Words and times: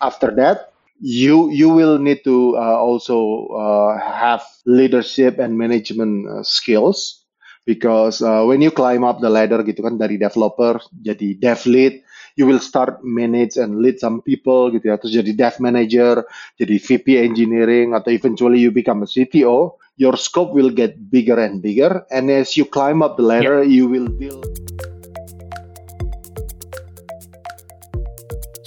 after 0.00 0.32
that 0.34 0.70
you 1.00 1.48
you 1.50 1.68
will 1.72 1.98
need 1.98 2.22
to 2.24 2.56
uh, 2.56 2.76
also 2.76 3.48
uh, 3.56 3.96
have 3.98 4.44
leadership 4.68 5.40
and 5.40 5.56
management 5.56 6.28
uh, 6.28 6.44
skills. 6.44 7.24
Because 7.66 8.22
uh, 8.22 8.42
when 8.44 8.60
you 8.60 8.70
climb 8.70 9.04
up 9.04 9.20
the 9.20 9.28
ladder 9.28 9.60
gitu 9.62 9.84
kan 9.84 10.00
dari 10.00 10.16
developer 10.16 10.80
jadi 11.04 11.36
dev 11.38 11.60
lead 11.68 12.00
you 12.34 12.48
will 12.48 12.58
start 12.58 12.98
manage 13.04 13.60
and 13.60 13.84
lead 13.84 14.00
some 14.00 14.24
people 14.24 14.72
gitu 14.72 14.90
ya. 14.90 14.96
Terus 14.96 15.12
jadi 15.22 15.32
dev 15.36 15.54
manager 15.60 16.24
jadi 16.56 16.76
VP 16.80 17.20
engineering 17.20 17.92
atau 17.92 18.10
eventually 18.10 18.60
you 18.60 18.72
become 18.72 19.04
a 19.04 19.08
CTO 19.08 19.76
your 20.00 20.16
scope 20.16 20.56
will 20.56 20.72
get 20.72 20.96
bigger 21.12 21.36
and 21.36 21.60
bigger. 21.60 22.08
And 22.08 22.32
as 22.32 22.56
you 22.56 22.64
climb 22.64 23.04
up 23.04 23.20
the 23.20 23.28
ladder 23.28 23.60
yep. 23.60 23.70
you 23.70 23.84
will 23.86 24.08
build 24.08 24.48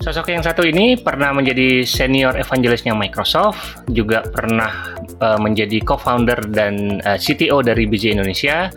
Sosok 0.00 0.32
yang 0.32 0.40
satu 0.40 0.64
ini 0.64 0.96
pernah 0.96 1.28
menjadi 1.28 1.84
senior 1.84 2.32
evangelisnya 2.32 2.96
Microsoft, 2.96 3.84
juga 3.92 4.24
pernah 4.24 4.96
uh, 5.20 5.36
menjadi 5.36 5.76
co-founder 5.84 6.40
dan 6.48 7.04
uh, 7.04 7.14
eh, 7.14 7.18
CTO 7.20 7.60
dari 7.60 7.84
BJ 7.84 8.16
Indonesia. 8.16 8.72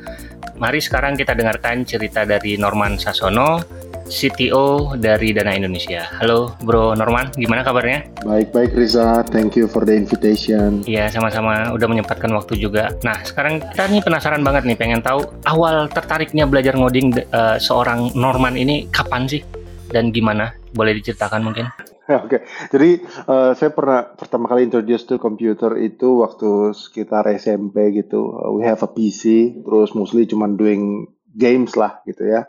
Mari 0.60 0.84
sekarang 0.84 1.16
kita 1.16 1.32
dengarkan 1.32 1.88
cerita 1.88 2.28
dari 2.28 2.60
Norman 2.60 3.00
Sasono, 3.00 3.64
CTO 4.04 5.00
dari 5.00 5.32
Dana 5.32 5.56
Indonesia. 5.56 6.04
Halo 6.20 6.60
Bro 6.60 7.00
Norman, 7.00 7.32
gimana 7.40 7.64
kabarnya? 7.64 8.04
Baik-baik 8.28 8.76
Riza, 8.76 9.24
thank 9.32 9.56
you 9.56 9.72
for 9.72 9.88
the 9.88 9.96
invitation. 9.96 10.84
Iya, 10.84 11.08
sama-sama 11.08 11.72
udah 11.72 11.88
menyempatkan 11.88 12.36
waktu 12.36 12.60
juga. 12.60 12.92
Nah, 13.08 13.24
sekarang 13.24 13.64
kita 13.64 13.88
nih 13.88 14.04
penasaran 14.04 14.44
banget 14.44 14.68
nih, 14.68 14.76
pengen 14.76 15.00
tahu 15.00 15.24
awal 15.48 15.88
tertariknya 15.88 16.44
belajar 16.52 16.76
ngoding 16.76 17.16
uh, 17.32 17.56
seorang 17.56 18.12
Norman 18.12 18.60
ini 18.60 18.92
kapan 18.92 19.24
sih? 19.24 19.40
Dan 19.88 20.12
gimana? 20.12 20.63
Boleh 20.74 20.98
diceritakan 20.98 21.42
mungkin? 21.46 21.66
Oke, 22.04 22.28
okay. 22.28 22.42
jadi 22.68 23.00
uh, 23.32 23.56
saya 23.56 23.72
pernah 23.72 24.04
pertama 24.04 24.52
kali 24.52 24.68
introduce 24.68 25.08
to 25.08 25.16
computer 25.16 25.80
itu 25.80 26.20
waktu 26.20 26.76
sekitar 26.76 27.24
SMP 27.40 27.96
gitu. 27.96 28.28
We 28.60 28.68
have 28.68 28.84
a 28.84 28.92
PC, 28.92 29.56
terus 29.64 29.96
mostly 29.96 30.28
cuma 30.28 30.52
doing 30.52 31.08
games 31.32 31.80
lah 31.80 32.04
gitu 32.04 32.28
ya. 32.28 32.44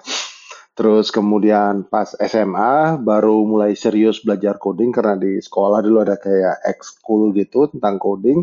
Terus 0.74 1.14
kemudian 1.14 1.86
pas 1.86 2.18
SMA 2.18 2.98
baru 2.98 3.46
mulai 3.46 3.78
serius 3.78 4.18
belajar 4.26 4.58
coding 4.58 4.90
karena 4.90 5.14
di 5.14 5.38
sekolah 5.38 5.78
dulu 5.78 6.02
ada 6.02 6.18
kayak 6.18 6.66
ekskul 6.66 7.30
gitu 7.30 7.70
tentang 7.70 8.02
coding. 8.02 8.42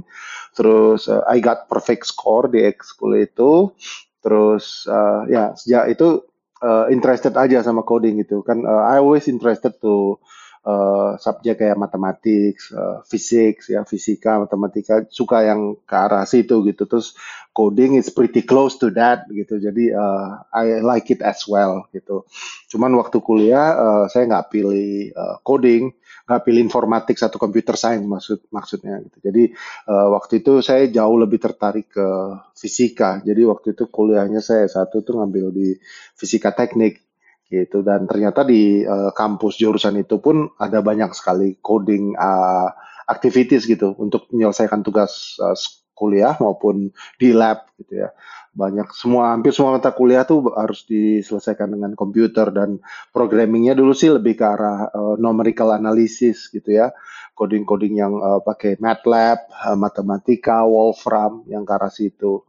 Terus 0.55 1.11
uh, 1.11 1.27
I 1.27 1.43
got 1.43 1.67
perfect 1.67 2.07
score 2.07 2.47
di 2.47 2.63
ekskul 2.63 3.19
itu. 3.19 3.75
Terus 4.23 4.87
uh, 4.87 5.27
ya 5.27 5.51
sejak 5.59 5.91
itu 5.91 6.30
uh, 6.61 6.85
interested 6.93 7.33
aja 7.35 7.65
sama 7.65 7.81
coding 7.83 8.21
gitu. 8.21 8.45
Kan 8.45 8.63
uh, 8.63 8.87
I 8.87 9.01
always 9.01 9.27
interested 9.27 9.75
to 9.81 10.17
uh, 10.65 11.17
subjek 11.17 11.61
kayak 11.61 11.77
matematik, 11.77 12.57
uh, 12.73 13.01
fisik, 13.05 13.65
ya 13.65 13.81
fisika, 13.85 14.41
matematika, 14.41 15.05
suka 15.09 15.45
yang 15.45 15.77
ke 15.85 15.95
arah 15.95 16.25
situ 16.25 16.61
gitu. 16.69 16.85
Terus 16.85 17.17
coding 17.51 17.97
is 17.97 18.13
pretty 18.13 18.45
close 18.45 18.77
to 18.77 18.93
that 18.93 19.25
gitu. 19.29 19.57
Jadi 19.57 19.91
uh, 19.91 20.45
I 20.53 20.81
like 20.81 21.09
it 21.09 21.21
as 21.25 21.45
well 21.49 21.89
gitu. 21.91 22.29
Cuman 22.69 22.93
waktu 22.97 23.17
kuliah 23.19 23.75
uh, 23.75 24.05
saya 24.07 24.29
nggak 24.29 24.47
pilih 24.53 25.11
uh, 25.13 25.37
coding, 25.41 25.91
nggak 26.29 26.41
pilih 26.47 26.61
informatik 26.63 27.17
atau 27.19 27.41
computer 27.41 27.75
science 27.75 28.05
maksud 28.05 28.39
maksudnya 28.53 29.01
gitu. 29.03 29.17
Jadi 29.19 29.43
uh, 29.89 30.07
waktu 30.15 30.45
itu 30.45 30.61
saya 30.63 30.87
jauh 30.87 31.17
lebih 31.17 31.41
tertarik 31.41 31.91
ke 31.91 32.07
fisika. 32.55 33.19
Jadi 33.25 33.41
waktu 33.43 33.73
itu 33.73 33.89
kuliahnya 33.89 34.39
saya 34.39 34.69
satu 34.69 35.01
tuh 35.01 35.19
ngambil 35.19 35.51
di 35.51 35.75
fisika 36.15 36.53
teknik 36.53 37.10
gitu. 37.51 37.83
Dan 37.83 38.07
ternyata 38.07 38.47
di 38.47 38.87
uh, 38.87 39.11
kampus 39.11 39.59
jurusan 39.59 39.99
itu 39.99 40.23
pun 40.23 40.47
ada 40.55 40.79
banyak 40.79 41.11
sekali 41.11 41.59
coding 41.59 42.15
uh, 42.15 42.71
activities 43.11 43.67
gitu 43.67 43.91
untuk 43.99 44.31
menyelesaikan 44.31 44.79
tugas 44.81 45.35
uh, 45.43 45.53
kuliah 45.91 46.33
maupun 46.39 46.89
di 47.19 47.29
lab 47.35 47.67
gitu 47.75 48.07
ya. 48.07 48.09
Banyak 48.51 48.91
semua 48.91 49.31
hampir 49.31 49.55
semua 49.55 49.79
mata 49.79 49.95
kuliah 49.95 50.27
tuh 50.27 50.51
harus 50.51 50.83
diselesaikan 50.83 51.71
dengan 51.71 51.95
komputer 51.95 52.51
dan 52.51 52.83
programmingnya 53.15 53.77
dulu 53.77 53.95
sih 53.95 54.11
lebih 54.11 54.39
ke 54.39 54.45
arah 54.47 54.89
uh, 54.91 55.15
numerical 55.19 55.71
analysis 55.75 56.47
gitu 56.49 56.71
ya. 56.71 56.95
Coding-coding 57.31 57.95
yang 57.95 58.19
uh, 58.19 58.43
pakai 58.43 58.75
MATLAB, 58.75 59.39
uh, 59.51 59.77
matematika, 59.79 60.67
Wolfram 60.67 61.47
yang 61.47 61.63
ke 61.63 61.73
arah 61.75 61.93
situ. 61.93 62.43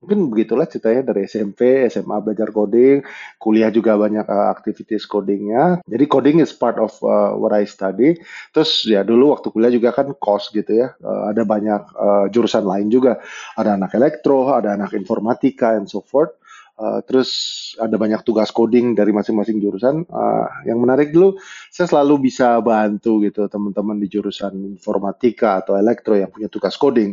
Mungkin 0.00 0.32
begitulah 0.32 0.64
ceritanya 0.64 1.12
dari 1.12 1.28
SMP, 1.28 1.84
SMA 1.92 2.24
belajar 2.24 2.48
coding, 2.56 3.04
kuliah 3.36 3.68
juga 3.68 4.00
banyak 4.00 4.24
uh, 4.24 4.48
aktivitas 4.48 5.04
codingnya. 5.04 5.84
Jadi 5.84 6.04
coding 6.08 6.40
is 6.40 6.56
part 6.56 6.80
of 6.80 6.96
uh, 7.04 7.36
what 7.36 7.52
I 7.52 7.68
study. 7.68 8.16
Terus 8.48 8.88
ya 8.88 9.04
dulu 9.04 9.36
waktu 9.36 9.52
kuliah 9.52 9.68
juga 9.68 9.92
kan 9.92 10.16
course 10.16 10.56
gitu 10.56 10.72
ya, 10.72 10.96
uh, 11.04 11.28
ada 11.28 11.44
banyak 11.44 11.82
uh, 11.92 12.26
jurusan 12.32 12.64
lain 12.64 12.88
juga. 12.88 13.20
Ada 13.60 13.76
anak 13.76 13.92
elektro, 13.92 14.56
ada 14.56 14.72
anak 14.72 14.96
informatika, 14.96 15.76
and 15.76 15.84
so 15.84 16.00
forth. 16.00 16.32
Uh, 16.80 17.04
terus 17.04 17.30
ada 17.76 17.92
banyak 18.00 18.24
tugas 18.24 18.48
coding 18.48 18.96
dari 18.96 19.12
masing-masing 19.12 19.60
jurusan. 19.60 20.08
Uh, 20.08 20.48
yang 20.64 20.80
menarik 20.80 21.12
dulu, 21.12 21.36
saya 21.68 21.84
selalu 21.84 22.32
bisa 22.32 22.56
bantu 22.64 23.20
gitu 23.20 23.44
teman-teman 23.52 24.00
di 24.00 24.08
jurusan 24.08 24.56
informatika 24.80 25.60
atau 25.60 25.76
elektro 25.76 26.16
yang 26.16 26.32
punya 26.32 26.48
tugas 26.48 26.80
coding. 26.80 27.12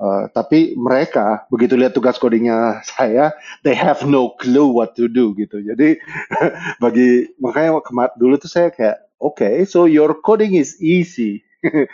Uh, 0.00 0.26
tapi 0.34 0.74
mereka 0.74 1.46
begitu 1.52 1.78
lihat 1.78 1.94
tugas 1.94 2.18
codingnya 2.18 2.80
saya, 2.96 3.30
they 3.62 3.76
have 3.76 4.02
no 4.08 4.34
clue 4.40 4.66
what 4.66 4.96
to 4.98 5.06
do 5.06 5.36
gitu. 5.38 5.62
Jadi 5.62 6.00
bagi 6.82 7.30
makanya 7.38 7.78
dulu 8.18 8.34
tuh 8.40 8.50
saya 8.50 8.68
kayak, 8.72 8.98
okay, 9.22 9.62
so 9.68 9.86
your 9.86 10.16
coding 10.24 10.56
is 10.58 10.80
easy. 10.82 11.44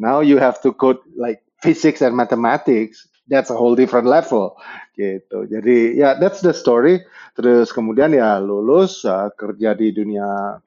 Now 0.00 0.24
you 0.24 0.40
have 0.40 0.64
to 0.64 0.72
code 0.72 1.02
like 1.12 1.44
physics 1.60 2.00
and 2.00 2.16
mathematics. 2.16 3.04
That's 3.30 3.52
a 3.52 3.54
whole 3.54 3.78
different 3.78 4.10
level 4.10 4.58
gitu. 4.98 5.46
Jadi 5.46 5.94
ya 5.94 6.00
yeah, 6.00 6.12
that's 6.18 6.42
the 6.42 6.50
story. 6.50 7.04
Terus 7.38 7.70
kemudian 7.70 8.10
ya 8.10 8.42
lulus 8.42 9.06
uh, 9.06 9.30
kerja 9.38 9.76
di 9.78 9.94
dunia 9.94 10.58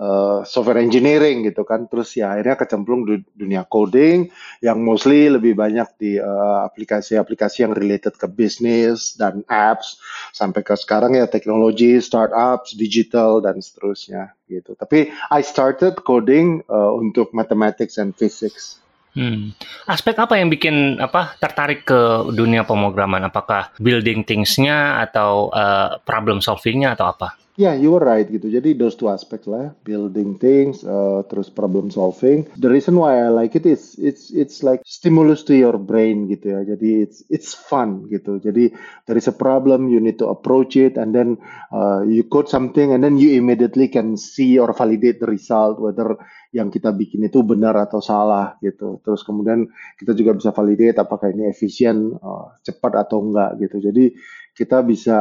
uh, 0.00 0.44
software 0.44 0.80
engineering 0.80 1.44
gitu 1.46 1.64
kan. 1.64 1.88
Terus 1.88 2.16
ya 2.16 2.36
akhirnya 2.36 2.56
kecemplung 2.56 3.08
di 3.08 3.16
dunia 3.34 3.64
coding 3.66 4.28
yang 4.64 4.80
mostly 4.80 5.28
lebih 5.28 5.56
banyak 5.56 5.88
di 6.00 6.12
eh, 6.20 6.58
aplikasi-aplikasi 6.66 7.62
uh, 7.62 7.62
yang 7.68 7.72
related 7.76 8.14
ke 8.16 8.26
bisnis 8.28 9.16
dan 9.16 9.44
apps 9.48 10.00
sampai 10.32 10.64
ke 10.64 10.74
sekarang 10.76 11.16
ya 11.16 11.28
teknologi, 11.28 11.98
startups, 12.00 12.76
digital 12.76 13.40
dan 13.40 13.60
seterusnya 13.60 14.36
gitu. 14.48 14.76
Tapi 14.78 15.10
I 15.32 15.40
started 15.42 16.02
coding 16.06 16.62
uh, 16.68 16.92
untuk 16.94 17.32
mathematics 17.32 17.96
and 17.98 18.14
physics. 18.14 18.80
Hmm. 19.16 19.56
Aspek 19.88 20.12
apa 20.20 20.36
yang 20.36 20.52
bikin 20.52 21.00
apa 21.00 21.40
tertarik 21.40 21.88
ke 21.88 22.28
dunia 22.36 22.68
pemrograman? 22.68 23.24
Apakah 23.24 23.72
building 23.80 24.28
things-nya 24.28 25.00
atau 25.08 25.48
uh, 25.56 25.96
problem 26.04 26.44
solving-nya 26.44 26.92
atau 26.92 27.16
apa? 27.16 27.45
Ya, 27.56 27.72
yeah, 27.72 27.74
you 27.80 27.88
were 27.88 28.04
right 28.04 28.28
gitu. 28.28 28.52
Jadi 28.52 28.76
those 28.76 29.00
two 29.00 29.08
aspects 29.08 29.48
lah, 29.48 29.72
building 29.80 30.36
things, 30.36 30.84
uh, 30.84 31.24
terus 31.24 31.48
problem 31.48 31.88
solving. 31.88 32.44
The 32.60 32.68
reason 32.68 33.00
why 33.00 33.16
I 33.16 33.32
like 33.32 33.56
it 33.56 33.64
is 33.64 33.96
it's 33.96 34.28
it's 34.28 34.60
like 34.60 34.84
stimulus 34.84 35.40
to 35.48 35.56
your 35.56 35.80
brain 35.80 36.28
gitu 36.28 36.52
ya. 36.52 36.60
Jadi 36.68 37.08
it's 37.08 37.24
it's 37.32 37.56
fun 37.56 38.12
gitu. 38.12 38.44
Jadi 38.44 38.76
there 39.08 39.16
is 39.16 39.24
a 39.24 39.32
problem, 39.32 39.88
you 39.88 40.04
need 40.04 40.20
to 40.20 40.28
approach 40.28 40.76
it, 40.76 41.00
and 41.00 41.16
then 41.16 41.40
uh, 41.72 42.04
you 42.04 42.28
code 42.28 42.52
something, 42.52 42.92
and 42.92 43.00
then 43.00 43.16
you 43.16 43.32
immediately 43.40 43.88
can 43.88 44.20
see 44.20 44.60
or 44.60 44.76
validate 44.76 45.24
the 45.24 45.28
result 45.32 45.80
whether 45.80 46.12
yang 46.52 46.68
kita 46.68 46.92
bikin 46.92 47.24
itu 47.24 47.40
benar 47.40 47.72
atau 47.80 48.04
salah 48.04 48.60
gitu. 48.60 49.00
Terus 49.00 49.24
kemudian 49.24 49.64
kita 49.96 50.12
juga 50.12 50.36
bisa 50.36 50.52
validate 50.52 51.00
apakah 51.00 51.32
ini 51.32 51.48
efisien, 51.48 52.20
uh, 52.20 52.52
cepat 52.60 53.08
atau 53.08 53.24
enggak 53.24 53.64
gitu. 53.64 53.80
Jadi 53.80 54.12
kita 54.56 54.80
bisa 54.80 55.16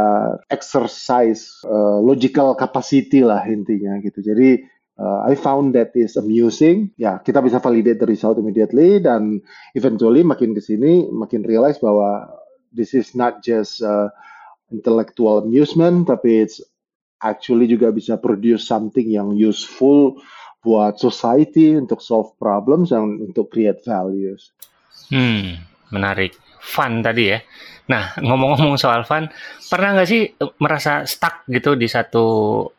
exercise 0.48 1.60
uh, 1.68 2.00
logical 2.00 2.56
capacity 2.56 3.20
lah 3.20 3.44
intinya 3.44 4.00
gitu. 4.00 4.24
Jadi 4.24 4.64
uh, 4.96 5.28
I 5.28 5.36
found 5.36 5.76
that 5.76 5.92
is 5.94 6.16
amusing. 6.16 6.96
Ya, 6.96 7.20
kita 7.20 7.44
bisa 7.44 7.60
validate 7.60 8.00
the 8.00 8.08
result 8.08 8.40
immediately 8.40 9.04
dan 9.04 9.44
eventually 9.76 10.24
makin 10.24 10.56
ke 10.56 10.64
sini 10.64 11.12
makin 11.12 11.44
realize 11.44 11.84
bahwa 11.84 12.32
this 12.72 12.96
is 12.96 13.12
not 13.12 13.44
just 13.44 13.84
uh, 13.84 14.08
intellectual 14.72 15.44
amusement 15.44 16.08
tapi 16.08 16.48
it's 16.48 16.64
actually 17.20 17.68
juga 17.68 17.92
bisa 17.92 18.16
produce 18.16 18.64
something 18.64 19.08
yang 19.08 19.36
useful 19.36 20.20
buat 20.64 20.98
society 20.98 21.78
untuk 21.78 22.02
solve 22.02 22.34
problems 22.40 22.90
dan 22.90 23.22
untuk 23.22 23.54
create 23.54 23.84
values. 23.86 24.56
Hmm, 25.14 25.62
menarik. 25.94 26.34
Fun 26.60 27.04
tadi 27.06 27.24
ya. 27.30 27.40
Nah, 27.86 28.18
ngomong-ngomong 28.18 28.82
soal 28.82 29.06
fun, 29.06 29.30
pernah 29.70 29.94
nggak 29.94 30.10
sih 30.10 30.22
eh, 30.26 30.52
merasa 30.58 31.06
stuck 31.06 31.46
gitu 31.46 31.78
di 31.78 31.86
satu 31.86 32.26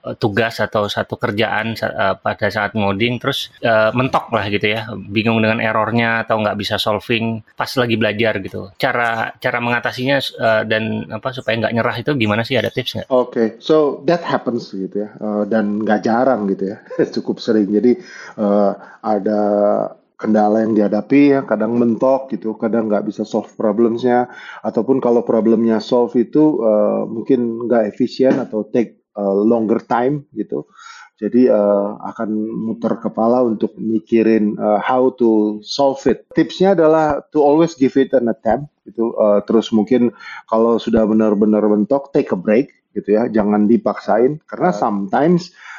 eh, 0.03 0.19
tugas 0.19 0.59
atau 0.59 0.91
satu 0.91 1.15
kerjaan 1.15 1.79
uh, 1.79 2.19
pada 2.19 2.51
saat 2.51 2.75
ngoding, 2.75 3.23
terus 3.23 3.55
uh, 3.63 3.95
mentok 3.95 4.35
lah 4.35 4.51
gitu 4.51 4.67
ya, 4.75 4.91
bingung 4.99 5.39
dengan 5.39 5.63
errornya 5.63 6.27
atau 6.27 6.43
nggak 6.43 6.59
bisa 6.59 6.75
solving 6.79 7.43
pas 7.55 7.71
lagi 7.79 7.95
belajar 7.95 8.43
gitu. 8.43 8.75
Cara 8.75 9.31
cara 9.39 9.59
mengatasinya 9.63 10.19
uh, 10.43 10.63
dan 10.67 11.07
apa 11.11 11.31
supaya 11.31 11.55
nggak 11.67 11.75
nyerah 11.79 11.97
itu 12.03 12.11
gimana 12.19 12.43
sih? 12.43 12.59
Ada 12.59 12.75
tips 12.75 12.91
nggak? 12.99 13.09
Oke, 13.11 13.31
okay. 13.31 13.49
so 13.63 14.03
that 14.11 14.23
happens 14.27 14.75
gitu 14.75 15.07
ya, 15.07 15.11
uh, 15.23 15.45
dan 15.47 15.87
nggak 15.87 16.03
jarang 16.03 16.51
gitu 16.51 16.75
ya, 16.75 16.83
cukup 17.15 17.39
sering. 17.39 17.71
Jadi 17.71 18.03
uh, 18.43 18.75
ada 19.07 19.41
kendala 20.17 20.65
yang 20.65 20.73
dihadapi 20.73 21.37
ya 21.37 21.41
kadang 21.45 21.77
mentok 21.77 22.33
gitu 22.33 22.57
kadang 22.57 22.89
nggak 22.89 23.05
bisa 23.05 23.23
solve 23.23 23.53
problemsnya. 23.55 24.33
Ataupun 24.65 24.99
kalau 24.99 25.23
problemnya 25.23 25.79
solve 25.79 26.17
itu 26.17 26.61
uh, 26.65 27.05
mungkin 27.05 27.69
nggak 27.69 27.93
efisien 27.93 28.41
atau 28.41 28.65
take 28.69 29.05
uh, 29.17 29.37
longer 29.37 29.81
time 29.85 30.25
gitu. 30.33 30.65
Jadi 31.17 31.49
uh, 31.49 31.97
akan 32.13 32.29
muter 32.53 33.01
kepala 33.01 33.41
untuk 33.41 33.73
mikirin 33.81 34.53
uh, 34.61 34.77
how 34.85 35.09
to 35.17 35.61
solve 35.65 36.01
it. 36.05 36.29
Tipsnya 36.37 36.77
adalah 36.77 37.25
to 37.33 37.41
always 37.41 37.73
give 37.73 37.97
it 37.97 38.13
an 38.13 38.29
attempt 38.29 38.69
gitu. 38.85 39.17
Uh, 39.17 39.41
terus 39.49 39.73
mungkin 39.73 40.13
kalau 40.45 40.77
sudah 40.77 41.09
benar-benar 41.09 41.65
mentok 41.65 42.13
take 42.13 42.29
a 42.33 42.39
break 42.41 42.69
gitu 42.93 43.17
ya. 43.17 43.33
Jangan 43.33 43.65
dipaksain. 43.65 44.45
Karena 44.45 44.77
sometimes 44.77 45.53
uh, 45.53 45.76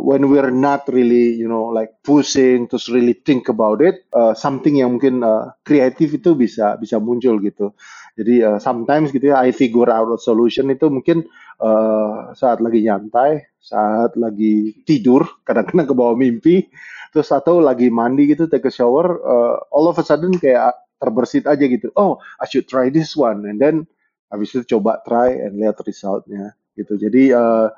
when 0.00 0.30
we're 0.30 0.50
not 0.50 0.88
really 0.88 1.34
you 1.36 1.48
know 1.48 1.68
like 1.68 1.92
pushing 2.04 2.68
to 2.68 2.80
really 2.88 3.12
think 3.12 3.48
about 3.48 3.82
it 3.82 4.06
uh, 4.16 4.32
something 4.32 4.80
yang 4.80 4.96
mungkin 4.96 5.20
uh, 5.20 5.52
kreatif 5.66 6.16
itu 6.16 6.32
bisa 6.36 6.76
bisa 6.80 6.96
muncul 6.96 7.36
gitu. 7.42 7.72
Jadi 8.16 8.40
uh, 8.40 8.56
sometimes 8.56 9.12
gitu 9.12 9.28
ya 9.32 9.44
I 9.44 9.52
figure 9.52 9.92
out 9.92 10.08
a 10.08 10.16
solution 10.16 10.72
itu 10.72 10.88
mungkin 10.88 11.28
uh, 11.60 12.32
saat 12.32 12.64
lagi 12.64 12.80
nyantai 12.80 13.44
saat 13.60 14.16
lagi 14.16 14.72
tidur 14.88 15.26
kadang-kadang 15.46 15.88
ke 15.90 15.94
bawah 15.96 16.16
mimpi 16.16 16.68
terus 17.12 17.28
atau 17.32 17.60
lagi 17.60 17.88
mandi 17.92 18.28
gitu 18.28 18.48
take 18.48 18.68
a 18.68 18.72
shower 18.72 19.20
uh, 19.20 19.56
all 19.72 19.88
of 19.88 19.96
a 20.00 20.04
sudden 20.04 20.32
kayak 20.36 20.72
terbersit 20.96 21.44
aja 21.44 21.64
gitu. 21.68 21.92
Oh 21.96 22.16
I 22.40 22.48
should 22.48 22.68
try 22.68 22.88
this 22.88 23.12
one. 23.12 23.44
And 23.44 23.60
then 23.60 23.84
habis 24.32 24.56
itu 24.56 24.64
coba 24.76 25.04
try 25.04 25.36
and 25.36 25.60
lihat 25.60 25.76
resultnya 25.84 26.56
gitu. 26.76 26.96
Jadi 26.96 27.32
uh, 27.36 27.68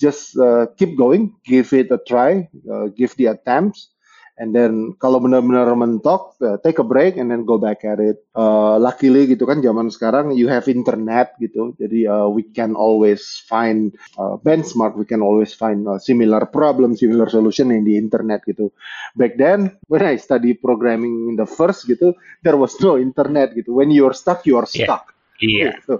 just 0.00 0.36
uh, 0.38 0.66
keep 0.76 0.96
going, 0.96 1.34
give 1.44 1.72
it 1.72 1.90
a 1.90 1.98
try, 1.98 2.48
uh, 2.70 2.86
give 2.92 3.16
the 3.16 3.26
attempts, 3.26 3.88
and 4.36 4.52
then 4.52 4.92
kalau 5.00 5.16
benar-benar 5.16 5.72
mentok, 5.72 6.36
uh, 6.44 6.60
take 6.60 6.76
a 6.76 6.86
break 6.86 7.16
and 7.16 7.32
then 7.32 7.48
go 7.48 7.56
back 7.56 7.84
at 7.88 7.96
it. 8.00 8.20
Uh, 8.36 8.76
luckily 8.76 9.24
gitu 9.24 9.48
kan 9.48 9.64
zaman 9.64 9.88
sekarang 9.88 10.36
you 10.36 10.46
have 10.46 10.68
internet 10.68 11.32
gitu, 11.40 11.72
jadi 11.80 12.04
uh, 12.08 12.28
we 12.28 12.44
can 12.44 12.76
always 12.76 13.40
find 13.48 13.96
uh, 14.20 14.36
benchmark, 14.44 14.92
we 15.00 15.08
can 15.08 15.24
always 15.24 15.56
find 15.56 15.88
uh, 15.88 15.96
similar 15.96 16.44
problem, 16.44 16.92
similar 16.92 17.28
solution 17.32 17.72
in 17.72 17.88
the 17.88 17.96
internet 17.96 18.44
gitu. 18.44 18.68
Back 19.16 19.40
then 19.40 19.72
when 19.88 20.04
I 20.04 20.20
study 20.20 20.52
programming 20.52 21.32
in 21.32 21.34
the 21.40 21.48
first 21.48 21.88
gitu, 21.88 22.12
there 22.44 22.60
was 22.60 22.76
no 22.84 23.00
internet 23.00 23.56
gitu. 23.56 23.72
When 23.72 23.88
you're 23.88 24.14
stuck, 24.14 24.44
you're 24.44 24.68
stuck. 24.68 25.16
Iya. 25.40 25.72
Yeah. 25.72 25.74
Gitu. 25.80 25.96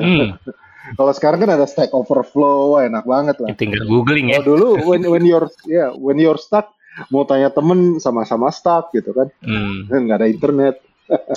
mm. 0.00 0.28
Kalau 0.92 1.12
sekarang 1.16 1.40
kan 1.40 1.50
ada 1.56 1.64
Stack 1.64 1.96
Overflow, 1.96 2.76
enak 2.76 3.08
banget 3.08 3.36
lah. 3.40 3.48
Tinggal 3.56 3.88
googling 3.88 4.36
ya. 4.36 4.44
Oh 4.44 4.54
dulu 4.54 4.68
when 4.84 5.08
when 5.08 5.24
you're 5.24 5.48
ya 5.64 5.88
yeah, 5.88 5.90
when 5.96 6.20
you're 6.20 6.36
stuck 6.36 6.76
mau 7.10 7.26
tanya 7.26 7.50
temen 7.50 7.98
sama-sama 7.98 8.54
stuck 8.54 8.94
gitu 8.94 9.10
kan, 9.10 9.26
hmm. 9.42 9.90
nggak 9.90 10.18
ada 10.20 10.28
internet. 10.30 10.76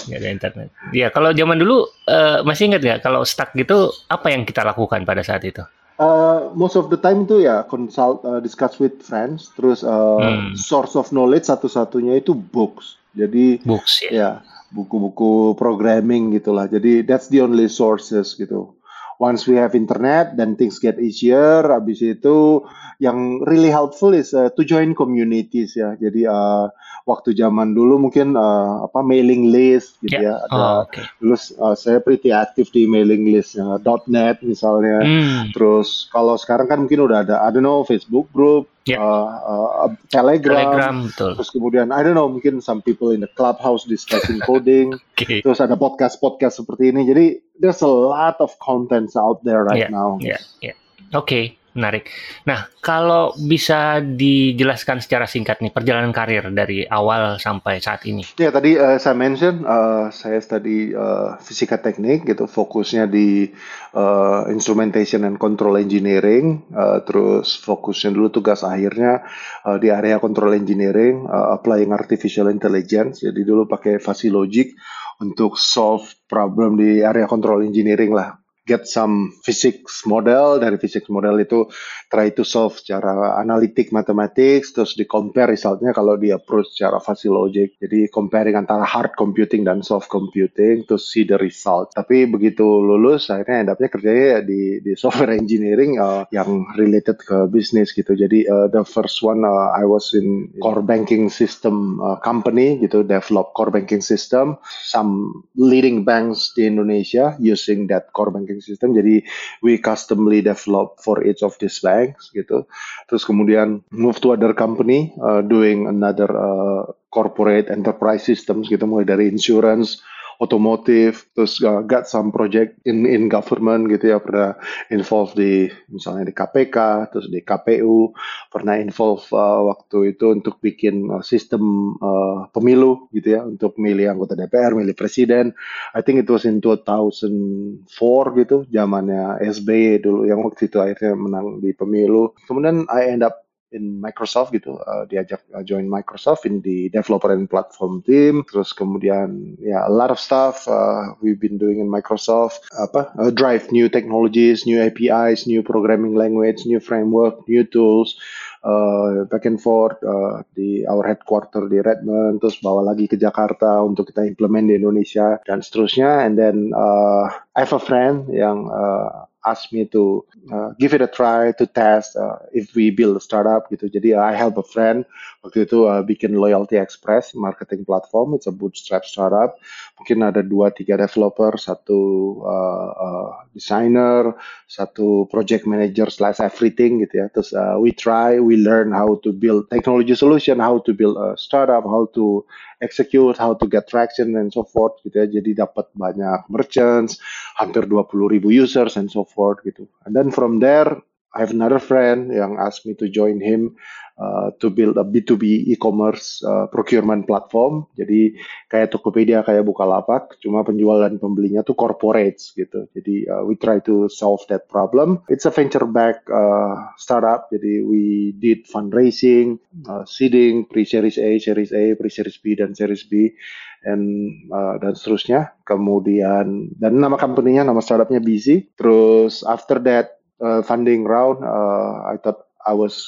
nggak 0.08 0.20
ada 0.20 0.30
internet. 0.30 0.68
Ya 0.94 1.08
kalau 1.10 1.34
zaman 1.34 1.58
dulu 1.58 1.88
uh, 2.12 2.44
masih 2.46 2.70
ingat 2.70 2.84
nggak 2.84 3.02
kalau 3.02 3.26
stuck 3.26 3.56
gitu 3.58 3.90
apa 4.12 4.30
yang 4.30 4.46
kita 4.46 4.62
lakukan 4.62 5.08
pada 5.08 5.24
saat 5.26 5.42
itu? 5.48 5.64
Uh, 5.98 6.54
most 6.54 6.78
of 6.78 6.94
the 6.94 7.00
time 7.00 7.26
itu 7.26 7.42
ya 7.42 7.66
consult, 7.66 8.22
uh, 8.22 8.38
discuss 8.38 8.78
with 8.78 9.02
friends, 9.02 9.50
terus 9.58 9.82
uh, 9.82 10.22
hmm. 10.22 10.54
source 10.54 10.94
of 10.94 11.10
knowledge 11.10 11.50
satu-satunya 11.50 12.22
itu 12.22 12.38
books. 12.38 13.02
Jadi 13.18 13.66
books 13.66 14.06
ya. 14.06 14.12
ya 14.14 14.30
buku-buku 14.70 15.58
programming 15.58 16.38
gitulah. 16.38 16.70
Jadi 16.70 17.02
that's 17.02 17.34
the 17.34 17.42
only 17.42 17.66
sources 17.66 18.38
gitu 18.38 18.77
once 19.18 19.50
we 19.50 19.58
have 19.58 19.74
internet 19.74 20.38
then 20.38 20.54
things 20.56 20.78
get 20.78 20.98
easier 21.02 21.66
habis 21.66 22.02
itu 22.02 22.62
yang 22.98 23.42
really 23.46 23.70
helpful 23.70 24.14
is 24.14 24.34
uh, 24.34 24.50
to 24.54 24.66
join 24.66 24.94
communities 24.98 25.78
ya 25.78 25.94
jadi 25.98 26.30
uh, 26.30 26.66
waktu 27.08 27.32
zaman 27.34 27.72
dulu 27.72 28.10
mungkin 28.10 28.36
uh, 28.36 28.84
apa 28.90 29.00
mailing 29.00 29.48
list 29.48 29.98
gitu 30.04 30.20
yeah. 30.20 30.38
ya 30.38 30.46
ada 30.50 30.58
oh, 30.60 30.76
okay. 30.86 31.06
dulu 31.24 31.36
uh, 31.64 31.76
saya 31.78 32.04
pretty 32.04 32.36
aktif 32.36 32.68
di 32.76 32.84
mailing 32.84 33.32
list 33.32 33.56
ya, 33.56 33.80
.net 34.12 34.44
misalnya 34.44 35.02
mm. 35.02 35.56
terus 35.56 36.12
kalau 36.12 36.36
sekarang 36.36 36.68
kan 36.68 36.84
mungkin 36.84 37.08
udah 37.08 37.24
ada 37.24 37.36
I 37.42 37.50
don't 37.56 37.64
know 37.64 37.88
Facebook 37.88 38.28
group 38.36 38.68
yeah. 38.88 39.04
uh, 39.04 39.88
uh, 39.88 39.90
Telegram, 40.08 40.72
Telegram 40.72 40.96
betul. 41.12 41.32
terus 41.36 41.50
kemudian 41.52 41.92
I 41.92 42.02
don't 42.02 42.16
know 42.16 42.32
mungkin 42.32 42.64
some 42.64 42.80
people 42.80 43.12
in 43.12 43.20
the 43.20 43.32
clubhouse 43.36 43.84
discussing 43.84 44.40
coding, 44.48 44.96
okay. 45.20 45.44
terus 45.44 45.60
ada 45.60 45.76
podcast 45.76 46.24
podcast 46.24 46.64
seperti 46.64 46.96
ini. 46.96 47.04
Jadi 47.04 47.26
there's 47.60 47.84
a 47.84 47.90
lot 47.90 48.40
of 48.40 48.56
contents 48.64 49.20
out 49.20 49.44
there 49.44 49.68
right 49.68 49.90
yeah, 49.90 49.92
now. 49.92 50.16
Yeah, 50.24 50.40
yeah. 50.64 50.78
Oke, 51.12 51.28
okay 51.28 51.46
menarik. 51.78 52.10
Nah, 52.50 52.68
kalau 52.82 53.38
bisa 53.38 54.02
dijelaskan 54.02 55.00
secara 55.00 55.30
singkat 55.30 55.62
nih 55.62 55.70
perjalanan 55.70 56.10
karir 56.10 56.50
dari 56.50 56.84
awal 56.90 57.38
sampai 57.38 57.78
saat 57.78 58.04
ini. 58.10 58.26
Ya, 58.42 58.50
tadi 58.50 58.74
uh, 58.76 58.98
saya 58.98 59.14
mention 59.14 59.62
uh, 59.64 60.10
saya 60.10 60.42
study 60.42 60.98
uh, 60.98 61.38
fisika 61.38 61.78
teknik 61.78 62.26
gitu, 62.26 62.50
fokusnya 62.50 63.06
di 63.06 63.54
uh, 63.94 64.50
instrumentation 64.50 65.24
and 65.24 65.38
control 65.38 65.78
engineering, 65.78 66.66
uh, 66.74 67.06
terus 67.06 67.62
fokusnya 67.62 68.12
dulu 68.18 68.34
tugas 68.34 68.66
akhirnya 68.66 69.22
uh, 69.64 69.78
di 69.78 69.94
area 69.94 70.18
control 70.18 70.58
engineering, 70.58 71.30
uh, 71.30 71.54
applying 71.54 71.94
artificial 71.94 72.50
intelligence. 72.50 73.22
Jadi 73.22 73.46
dulu 73.46 73.70
pakai 73.70 74.02
Logic 74.28 74.74
untuk 75.22 75.58
solve 75.58 76.06
problem 76.26 76.78
di 76.78 77.02
area 77.02 77.30
control 77.30 77.66
engineering 77.66 78.14
lah 78.14 78.38
get 78.68 78.84
some 78.84 79.32
physics 79.42 80.04
model. 80.04 80.60
Dari 80.60 80.76
physics 80.76 81.08
model 81.08 81.40
itu 81.40 81.64
try 82.12 82.36
to 82.36 82.44
solve 82.44 82.76
secara 82.76 83.40
analitik 83.40 83.96
matematik 83.96 84.68
terus 84.68 84.94
di 85.00 85.08
compare 85.08 85.56
resultnya 85.56 85.96
kalau 85.96 86.20
di 86.20 86.36
approach 86.36 86.76
secara 86.76 87.00
fuzzy 87.00 87.32
logic. 87.32 87.80
Jadi 87.80 88.12
comparing 88.12 88.60
antara 88.60 88.84
hard 88.84 89.16
computing 89.16 89.64
dan 89.64 89.80
soft 89.80 90.12
computing 90.12 90.84
to 90.84 91.00
see 91.00 91.24
the 91.24 91.40
result. 91.40 91.96
Tapi 91.96 92.28
begitu 92.28 92.68
lulus 92.68 93.32
akhirnya 93.32 93.72
endapnya 93.72 93.88
kerjanya 93.88 94.26
ya 94.38 94.40
di 94.44 94.84
di 94.84 94.92
software 95.00 95.40
engineering 95.40 95.96
uh, 95.96 96.28
yang 96.36 96.68
related 96.76 97.16
ke 97.24 97.48
bisnis 97.48 97.96
gitu. 97.96 98.14
Jadi 98.14 98.44
uh, 98.46 98.68
the 98.68 98.84
first 98.84 99.24
one 99.24 99.48
uh, 99.48 99.72
I 99.72 99.88
was 99.88 100.12
in 100.12 100.52
core 100.60 100.84
banking 100.84 101.32
system 101.32 102.04
uh, 102.04 102.20
company 102.20 102.84
gitu 102.84 103.08
develop 103.08 103.56
core 103.56 103.72
banking 103.72 104.04
system. 104.04 104.60
Some 104.84 105.44
leading 105.56 106.04
banks 106.04 106.52
di 106.52 106.68
Indonesia 106.68 107.40
using 107.40 107.88
that 107.88 108.12
core 108.12 108.34
banking 108.34 108.57
banking 108.58 108.66
system. 108.66 108.98
Jadi 108.98 109.22
we 109.62 109.78
customly 109.78 110.42
develop 110.42 110.98
for 110.98 111.22
each 111.22 111.46
of 111.46 111.54
these 111.62 111.78
banks 111.86 112.34
gitu. 112.34 112.66
Terus 113.06 113.22
kemudian 113.22 113.86
move 113.94 114.18
to 114.26 114.34
other 114.34 114.58
company 114.58 115.14
uh, 115.22 115.46
doing 115.46 115.86
another 115.86 116.30
uh, 116.34 116.84
corporate 117.14 117.70
enterprise 117.70 118.26
systems 118.26 118.68
gitu 118.68 118.90
mulai 118.90 119.06
dari 119.06 119.30
insurance 119.30 120.02
otomotif, 120.38 121.30
terus 121.34 121.58
uh, 121.66 121.82
got 121.82 122.06
some 122.06 122.30
project 122.30 122.78
in 122.86 123.10
in 123.10 123.26
government 123.26 123.90
gitu 123.90 124.14
ya, 124.14 124.18
pernah 124.22 124.54
involved 124.94 125.34
di 125.34 125.66
misalnya 125.90 126.30
di 126.30 126.34
KPK, 126.34 126.78
terus 127.10 127.28
di 127.34 127.42
KPU, 127.42 128.14
pernah 128.54 128.78
involve 128.78 129.26
uh, 129.34 129.66
waktu 129.74 130.14
itu 130.14 130.34
untuk 130.38 130.62
bikin 130.62 131.10
uh, 131.10 131.24
sistem 131.26 131.96
uh, 131.98 132.46
pemilu 132.54 133.10
gitu 133.16 133.40
ya, 133.40 133.42
untuk 133.42 133.80
milih 133.82 134.14
anggota 134.14 134.38
DPR, 134.38 134.78
milih 134.78 134.94
presiden. 134.94 135.58
I 135.98 136.06
think 136.06 136.22
it 136.22 136.30
was 136.30 136.46
in 136.46 136.62
2004 136.62 137.90
gitu, 138.38 138.58
zamannya 138.70 139.42
SBY 139.42 140.06
dulu 140.06 140.30
yang 140.30 140.46
waktu 140.46 140.70
itu 140.70 140.78
akhirnya 140.78 141.18
menang 141.18 141.64
di 141.64 141.74
pemilu. 141.74 142.38
Kemudian 142.46 142.86
I 142.94 143.10
end 143.10 143.26
up 143.26 143.47
in 143.72 144.00
Microsoft 144.00 144.56
gitu. 144.56 144.80
Uh, 144.80 145.04
diajak 145.10 145.44
uh, 145.52 145.64
join 145.64 145.88
Microsoft 145.88 146.48
in 146.48 146.64
the 146.64 146.88
developer 146.90 147.32
and 147.34 147.50
platform 147.52 148.00
team. 148.08 148.48
Terus 148.48 148.72
kemudian 148.72 149.60
ya 149.60 149.78
yeah, 149.78 149.82
a 149.88 149.92
lot 149.92 150.12
of 150.14 150.20
stuff 150.20 150.64
uh, 150.72 151.16
we've 151.20 151.40
been 151.40 151.60
doing 151.60 151.84
in 151.84 151.90
Microsoft. 151.92 152.64
Apa? 152.76 153.12
Uh, 153.20 153.32
drive 153.32 153.68
new 153.76 153.92
technologies 153.92 154.64
new 154.64 154.80
APIs 154.80 155.46
new 155.46 155.60
programming 155.60 156.16
language 156.16 156.64
new 156.64 156.80
framework 156.80 157.44
new 157.52 157.68
tools 157.68 158.16
uh, 158.64 159.28
back 159.28 159.46
and 159.46 159.60
forth 159.60 160.00
uh, 160.04 160.44
di 160.56 160.88
our 160.88 161.04
headquarter 161.04 161.68
di 161.68 161.84
Redmond 161.84 162.40
terus 162.40 162.60
bawa 162.64 162.84
lagi 162.84 163.06
ke 163.12 163.20
Jakarta 163.20 163.84
untuk 163.84 164.10
kita 164.10 164.24
implement 164.24 164.72
di 164.72 164.80
Indonesia 164.80 165.40
dan 165.44 165.60
seterusnya. 165.60 166.24
And 166.24 166.40
then 166.40 166.72
uh, 166.72 167.30
I 167.56 167.68
have 167.68 167.76
a 167.76 167.82
friend 167.84 168.32
yang 168.32 168.72
uh, 168.72 169.27
asked 169.48 169.72
me 169.72 169.88
to 169.96 170.28
uh, 170.52 170.70
give 170.80 170.92
it 170.94 171.02
a 171.02 171.08
try 171.08 171.56
to 171.56 171.66
test 171.66 172.20
uh, 172.20 172.44
if 172.52 172.76
we 172.76 172.92
build 172.92 173.16
a 173.16 173.24
startup 173.24 173.72
gitu. 173.72 173.88
Jadi 173.88 174.12
uh, 174.12 174.22
I 174.22 174.36
help 174.36 174.60
a 174.60 174.66
friend 174.68 175.08
waktu 175.48 175.64
itu 175.64 175.88
uh, 175.88 176.04
bikin 176.04 176.36
Loyalty 176.36 176.76
Express 176.76 177.32
marketing 177.32 177.88
platform. 177.88 178.36
It's 178.36 178.52
a 178.52 178.54
bootstrap 178.54 179.08
startup. 179.08 179.56
Mungkin 179.98 180.30
ada 180.30 180.46
dua 180.46 180.70
tiga 180.70 180.94
developer, 180.94 181.58
satu 181.58 182.00
uh, 182.46 182.92
uh, 182.94 183.30
designer, 183.50 184.38
satu 184.70 185.26
project 185.26 185.66
manager 185.66 186.14
slash 186.14 186.38
everything 186.38 187.02
gitu 187.02 187.26
ya. 187.26 187.28
Terus 187.34 187.50
uh, 187.58 187.82
we 187.82 187.90
try, 187.90 188.38
we 188.38 188.62
learn 188.62 188.94
how 188.94 189.18
to 189.26 189.34
build 189.34 189.74
technology 189.74 190.14
solution, 190.14 190.62
how 190.62 190.78
to 190.86 190.94
build 190.94 191.18
a 191.18 191.34
startup, 191.34 191.82
how 191.82 192.06
to 192.14 192.46
execute, 192.86 193.42
how 193.42 193.58
to 193.58 193.66
get 193.66 193.90
traction 193.90 194.38
and 194.38 194.54
so 194.54 194.62
forth 194.62 195.02
gitu 195.02 195.18
ya. 195.18 195.26
Jadi 195.26 195.58
dapat 195.58 195.90
banyak 195.98 196.46
merchants, 196.54 197.18
hampir 197.58 197.90
20 197.90 198.38
ribu 198.38 198.54
users 198.54 199.02
and 199.02 199.10
so 199.10 199.26
forth 199.26 199.66
gitu. 199.66 199.90
And 200.06 200.14
then 200.14 200.30
from 200.30 200.62
there 200.62 201.02
I 201.36 201.44
have 201.44 201.52
another 201.52 201.80
friend 201.80 202.32
yang 202.32 202.56
asked 202.58 202.88
me 202.88 202.96
to 202.98 203.12
join 203.12 203.44
him 203.44 203.76
uh, 204.18 204.52
to 204.60 204.70
build 204.70 204.98
a 204.98 205.06
B2B 205.06 205.70
e-commerce 205.70 206.42
uh, 206.42 206.66
procurement 206.68 207.28
platform. 207.30 207.86
Jadi 207.94 208.34
kayak 208.72 208.90
Tokopedia, 208.90 209.46
kayak 209.46 209.68
Bukalapak, 209.68 210.42
cuma 210.42 210.66
penjual 210.66 211.04
dan 211.06 211.22
pembelinya 211.22 211.62
tuh 211.62 211.78
corporates 211.78 212.52
gitu. 212.58 212.90
Jadi 212.96 213.30
uh, 213.30 213.46
we 213.46 213.54
try 213.60 213.78
to 213.86 214.10
solve 214.10 214.42
that 214.50 214.66
problem. 214.72 215.22
It's 215.30 215.46
a 215.46 215.54
venture 215.54 215.86
back 215.86 216.26
uh, 216.32 216.96
startup. 216.98 217.52
Jadi 217.54 217.86
we 217.86 218.34
did 218.42 218.66
fundraising, 218.66 219.62
uh, 219.86 220.04
seeding, 220.10 220.66
pre-series 220.66 221.22
A, 221.22 221.38
series 221.38 221.72
A, 221.72 221.94
pre-series 221.94 222.38
B 222.42 222.58
dan 222.58 222.74
series 222.74 223.06
B 223.06 223.38
and 223.86 224.34
uh, 224.50 224.82
dan 224.82 224.98
seterusnya. 224.98 225.54
Kemudian 225.62 226.74
dan 226.74 226.94
nama 226.98 227.20
company-nya, 227.20 227.62
nama 227.62 227.84
startupnya 227.84 228.24
Busy. 228.24 228.74
Terus 228.74 229.46
after 229.46 229.78
that 229.86 230.17
uh, 230.42 230.62
funding 230.62 231.06
round, 231.06 231.44
uh, 231.44 232.06
I 232.08 232.18
thought 232.22 232.46
I 232.66 232.74
was 232.74 233.02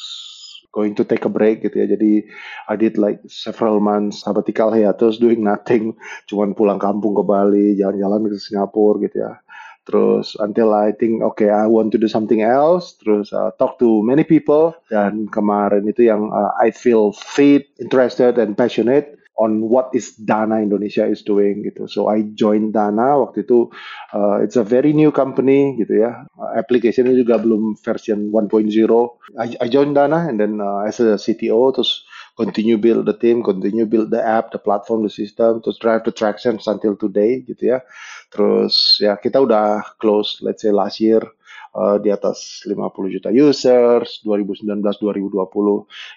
going 0.71 0.93
to 0.95 1.03
take 1.03 1.25
a 1.25 1.31
break 1.33 1.65
gitu 1.65 1.81
ya. 1.81 1.87
Jadi 1.89 2.25
I 2.69 2.75
did 2.77 2.97
like 3.01 3.19
several 3.25 3.81
months 3.81 4.21
sabbatical 4.21 4.69
hiatus 4.69 5.17
doing 5.17 5.41
nothing, 5.41 5.97
cuman 6.29 6.53
pulang 6.53 6.77
kampung 6.77 7.17
ke 7.17 7.23
Bali, 7.25 7.77
jalan-jalan 7.77 8.29
ke 8.29 8.37
Singapura 8.37 9.01
gitu 9.05 9.25
ya. 9.25 9.33
Terus 9.89 10.37
until 10.37 10.69
I 10.69 10.93
think 10.93 11.25
okay 11.33 11.49
I 11.49 11.65
want 11.65 11.89
to 11.97 11.99
do 12.01 12.05
something 12.05 12.45
else. 12.45 12.93
Terus 13.01 13.33
uh, 13.33 13.49
talk 13.57 13.81
to 13.81 14.05
many 14.05 14.21
people 14.21 14.77
dan 14.93 15.25
kemarin 15.33 15.89
itu 15.89 16.05
yang 16.05 16.29
uh, 16.29 16.53
I 16.61 16.69
feel 16.69 17.09
fit, 17.17 17.73
interested 17.81 18.37
and 18.37 18.53
passionate 18.53 19.17
on 19.39 19.71
what 19.71 19.87
is 19.95 20.19
Dana 20.19 20.59
Indonesia 20.59 21.07
is 21.07 21.23
doing 21.23 21.63
gitu. 21.63 21.87
So 21.87 22.11
I 22.11 22.27
joined 22.35 22.75
Dana 22.75 23.15
waktu 23.23 23.47
itu 23.47 23.71
uh, 24.11 24.43
it's 24.43 24.59
a 24.59 24.67
very 24.67 24.91
new 24.91 25.15
company 25.15 25.79
gitu 25.79 26.03
ya. 26.03 26.27
Uh, 26.35 26.59
application 26.59 27.07
juga 27.15 27.39
belum 27.39 27.79
version 27.79 28.27
1.0. 28.35 28.67
I, 29.39 29.47
I 29.63 29.67
joined 29.71 29.95
Dana 29.95 30.27
and 30.27 30.35
then 30.35 30.59
uh, 30.59 30.83
as 30.83 30.99
a 30.99 31.15
CTO 31.15 31.71
terus 31.71 32.03
continue 32.35 32.75
build 32.75 33.07
the 33.07 33.15
team, 33.15 33.39
continue 33.39 33.87
build 33.87 34.11
the 34.11 34.19
app, 34.19 34.51
the 34.51 34.59
platform, 34.59 35.07
the 35.07 35.11
system, 35.11 35.63
terus 35.63 35.79
drive 35.79 36.03
the 36.03 36.11
traction 36.11 36.59
until 36.59 36.99
today 36.99 37.39
gitu 37.47 37.75
ya. 37.75 37.79
Terus 38.27 38.99
ya 38.99 39.15
kita 39.15 39.39
udah 39.39 39.95
close 40.03 40.43
let's 40.43 40.67
say 40.67 40.75
last 40.75 40.99
year 40.99 41.23
uh, 41.79 41.97
di 42.03 42.11
atas 42.11 42.67
50 42.67 43.15
juta 43.15 43.31
users. 43.31 44.19
2019-2020 44.27 45.31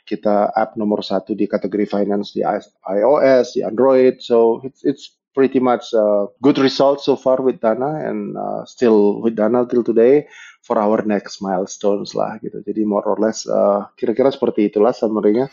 kita 0.03 0.51
app 0.51 0.75
nomor 0.75 1.07
satu 1.07 1.39
di 1.39 1.47
kategori 1.47 1.87
finance 1.87 2.35
di 2.35 2.43
iOS, 2.43 3.55
di 3.55 3.63
Android. 3.63 4.19
So 4.19 4.59
it's 4.67 4.83
it's 4.83 5.15
pretty 5.33 5.63
much 5.63 5.95
uh, 5.95 6.27
good 6.43 6.59
result 6.59 7.01
so 7.01 7.15
far 7.15 7.41
with 7.41 7.63
Dana 7.63 8.05
and 8.05 8.37
uh, 8.37 8.67
still 8.67 9.23
with 9.23 9.39
Dana 9.39 9.65
till 9.65 9.87
today 9.87 10.29
for 10.63 10.79
our 10.79 11.03
next 11.07 11.41
milestones 11.41 12.13
lah 12.13 12.37
gitu. 12.43 12.61
Jadi 12.63 12.83
more 12.85 13.07
or 13.07 13.19
less 13.19 13.47
uh, 13.49 13.89
kira-kira 13.97 14.31
seperti 14.35 14.69
itulah 14.69 14.93
summary-nya. 14.95 15.49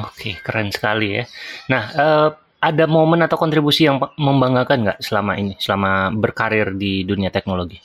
Oke, 0.00 0.40
keren 0.40 0.72
sekali 0.72 1.20
ya. 1.20 1.24
Nah, 1.68 1.84
uh, 1.92 2.28
ada 2.62 2.84
momen 2.86 3.20
atau 3.26 3.36
kontribusi 3.36 3.84
yang 3.84 3.98
membanggakan 4.16 4.88
nggak 4.88 4.98
selama 5.02 5.36
ini, 5.36 5.58
selama 5.58 6.14
berkarir 6.14 6.72
di 6.78 7.02
dunia 7.02 7.28
teknologi? 7.28 7.76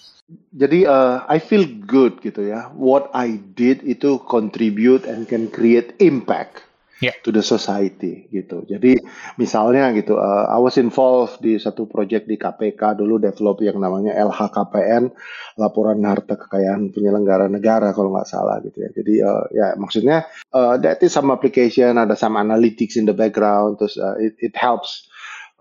Jadi 0.52 0.84
uh, 0.84 1.24
I 1.32 1.40
feel 1.40 1.64
good 1.88 2.20
gitu 2.20 2.44
ya. 2.52 2.68
What 2.76 3.12
I 3.16 3.40
did 3.40 3.84
itu 3.88 4.20
contribute 4.28 5.08
and 5.08 5.24
can 5.24 5.48
create 5.48 5.96
impact 6.04 6.68
yeah. 7.00 7.16
to 7.24 7.32
the 7.32 7.40
society 7.40 8.28
gitu. 8.28 8.68
Jadi 8.68 9.00
misalnya 9.40 9.94
gitu, 9.96 10.20
uh, 10.20 10.52
I 10.52 10.60
was 10.60 10.76
involved 10.76 11.40
di 11.40 11.56
satu 11.56 11.88
project 11.88 12.28
di 12.28 12.36
KPK 12.36 13.00
dulu 13.00 13.22
develop 13.22 13.64
yang 13.64 13.80
namanya 13.80 14.20
LHKPN, 14.20 15.16
laporan 15.56 16.04
harta 16.04 16.36
kekayaan 16.36 16.92
penyelenggara 16.92 17.48
negara 17.48 17.96
kalau 17.96 18.12
nggak 18.12 18.28
salah 18.30 18.60
gitu 18.66 18.84
ya. 18.84 18.90
Jadi 18.92 19.14
uh, 19.24 19.46
ya 19.54 19.68
maksudnya 19.80 20.28
uh, 20.52 20.76
that 20.82 21.00
is 21.00 21.16
some 21.16 21.32
application, 21.32 21.96
ada 21.96 22.20
some 22.20 22.36
analytics 22.36 23.00
in 23.00 23.08
the 23.08 23.16
background, 23.16 23.80
terus 23.80 23.96
uh, 23.96 24.20
it, 24.20 24.36
it 24.44 24.54
helps 24.60 25.08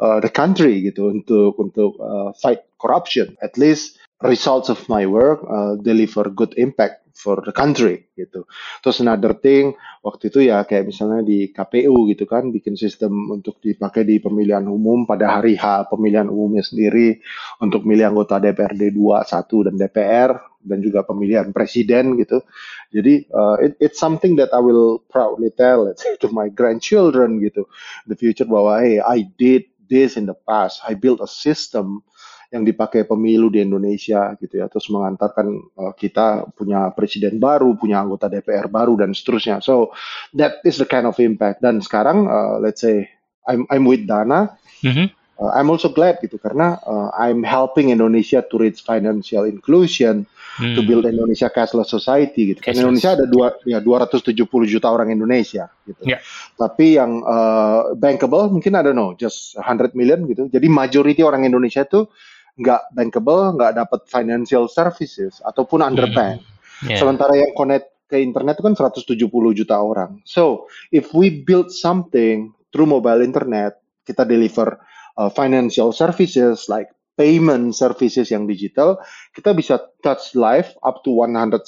uh, 0.01 0.19
the 0.19 0.33
country 0.33 0.83
gitu 0.83 1.13
untuk 1.13 1.55
untuk 1.61 2.01
uh, 2.01 2.33
fight 2.41 2.65
corruption. 2.81 3.37
At 3.39 3.61
least 3.61 4.01
results 4.25 4.73
of 4.73 4.81
my 4.89 5.05
work 5.05 5.45
uh, 5.45 5.77
deliver 5.77 6.31
good 6.33 6.55
impact 6.57 7.05
for 7.17 7.41
the 7.41 7.53
country 7.53 8.13
gitu. 8.13 8.45
Terus 8.85 9.01
another 9.01 9.33
thing 9.33 9.73
waktu 10.05 10.29
itu 10.29 10.53
ya 10.53 10.65
kayak 10.69 10.93
misalnya 10.93 11.25
di 11.25 11.49
KPU 11.49 12.09
gitu 12.13 12.29
kan 12.29 12.53
bikin 12.53 12.77
sistem 12.77 13.33
untuk 13.33 13.57
dipakai 13.65 14.05
di 14.05 14.21
pemilihan 14.21 14.65
umum 14.69 15.09
pada 15.09 15.41
hari 15.41 15.57
H 15.57 15.89
pemilihan 15.89 16.29
umumnya 16.29 16.61
sendiri 16.61 17.25
untuk 17.61 17.89
milih 17.89 18.13
anggota 18.13 18.37
DPRD 18.37 18.93
2, 18.93 19.33
1 19.33 19.67
dan 19.73 19.75
DPR 19.81 20.31
dan 20.61 20.79
juga 20.85 21.09
pemilihan 21.09 21.49
presiden 21.57 22.21
gitu. 22.21 22.45
Jadi 22.93 23.33
uh, 23.33 23.57
it, 23.65 23.73
it's 23.81 23.99
something 24.01 24.37
that 24.37 24.53
I 24.53 24.61
will 24.61 25.01
proudly 25.09 25.53
tell 25.57 25.89
say, 25.97 26.17
to 26.23 26.29
my 26.29 26.53
grandchildren 26.53 27.41
gitu 27.41 27.65
the 28.05 28.17
future 28.17 28.47
bahwa 28.49 28.85
hey 28.85 29.01
I 29.01 29.25
did 29.41 29.73
this 29.89 30.21
in 30.21 30.29
the 30.29 30.37
past. 30.37 30.83
I 30.85 30.99
built 30.99 31.23
a 31.25 31.31
system 31.31 32.03
yang 32.55 32.63
dipakai 32.63 33.07
pemilu 33.07 33.51
di 33.51 33.63
Indonesia 33.63 34.35
gitu 34.39 34.63
ya 34.63 34.67
terus 34.71 34.87
mengantarkan 34.91 35.47
uh, 35.77 35.93
kita 35.95 36.47
punya 36.55 36.91
presiden 36.95 37.43
baru 37.43 37.75
punya 37.75 38.03
anggota 38.03 38.31
DPR 38.31 38.71
baru 38.71 38.95
dan 38.99 39.11
seterusnya 39.15 39.59
so 39.59 39.91
that 40.35 40.63
is 40.63 40.79
the 40.79 40.87
kind 40.87 41.07
of 41.07 41.19
impact 41.19 41.63
dan 41.63 41.83
sekarang 41.83 42.27
uh, 42.31 42.63
let's 42.63 42.83
say 42.83 43.11
I'm 43.47 43.67
I'm 43.71 43.87
with 43.87 44.07
Dana 44.07 44.55
mm-hmm. 44.83 45.07
uh, 45.43 45.53
I'm 45.55 45.69
also 45.69 45.91
glad 45.91 46.23
gitu 46.23 46.39
karena 46.39 46.79
uh, 46.87 47.11
I'm 47.15 47.43
helping 47.43 47.91
Indonesia 47.91 48.43
to 48.47 48.55
reach 48.59 48.83
financial 48.87 49.47
inclusion 49.47 50.27
hmm. 50.59 50.75
to 50.75 50.81
build 50.83 51.05
Indonesia 51.05 51.53
cashless 51.53 51.93
society 51.93 52.53
gitu. 52.53 52.61
Kan 52.65 52.77
Indonesia 52.77 53.15
ada 53.15 53.29
dua 53.29 53.61
ya 53.69 53.79
270 53.79 54.33
juta 54.67 54.89
orang 54.89 55.13
Indonesia 55.13 55.69
gitu. 55.85 56.03
Yeah. 56.03 56.21
Tapi 56.57 56.97
yang 56.97 57.21
uh, 57.23 57.93
bankable 57.97 58.49
mungkin 58.49 58.75
ada 58.75 58.91
no 58.97 59.15
just 59.15 59.55
100 59.61 59.93
million 59.93 60.25
gitu. 60.27 60.49
Jadi 60.49 60.67
majority 60.67 61.23
orang 61.23 61.45
Indonesia 61.45 61.85
itu 61.85 62.09
nggak 62.57 62.97
bankable, 62.97 63.53
nggak 63.57 63.77
dapat 63.77 64.01
financial 64.09 64.67
services 64.67 65.45
ataupun 65.45 65.85
underbank. 65.85 66.41
Hmm. 66.41 66.89
Yeah. 66.89 67.01
Sementara 67.01 67.37
yang 67.37 67.53
connect 67.57 67.93
ke 68.07 68.21
internet 68.21 68.57
itu 68.61 68.65
kan 68.65 68.75
170 68.77 69.59
juta 69.59 69.77
orang. 69.77 70.23
So, 70.25 70.71
if 70.95 71.11
we 71.13 71.43
build 71.45 71.73
something 71.75 72.55
through 72.71 72.89
mobile 72.89 73.21
internet, 73.21 73.81
kita 74.07 74.23
deliver 74.23 74.79
uh, 75.19 75.29
financial 75.33 75.91
services 75.91 76.71
like 76.71 76.93
payment 77.17 77.73
services 77.73 78.29
yang 78.29 78.45
digital, 78.45 79.01
kita 79.33 79.57
bisa 79.57 79.81
touch 80.05 80.37
live 80.37 80.77
up 80.85 81.01
to 81.01 81.11
170 81.17 81.65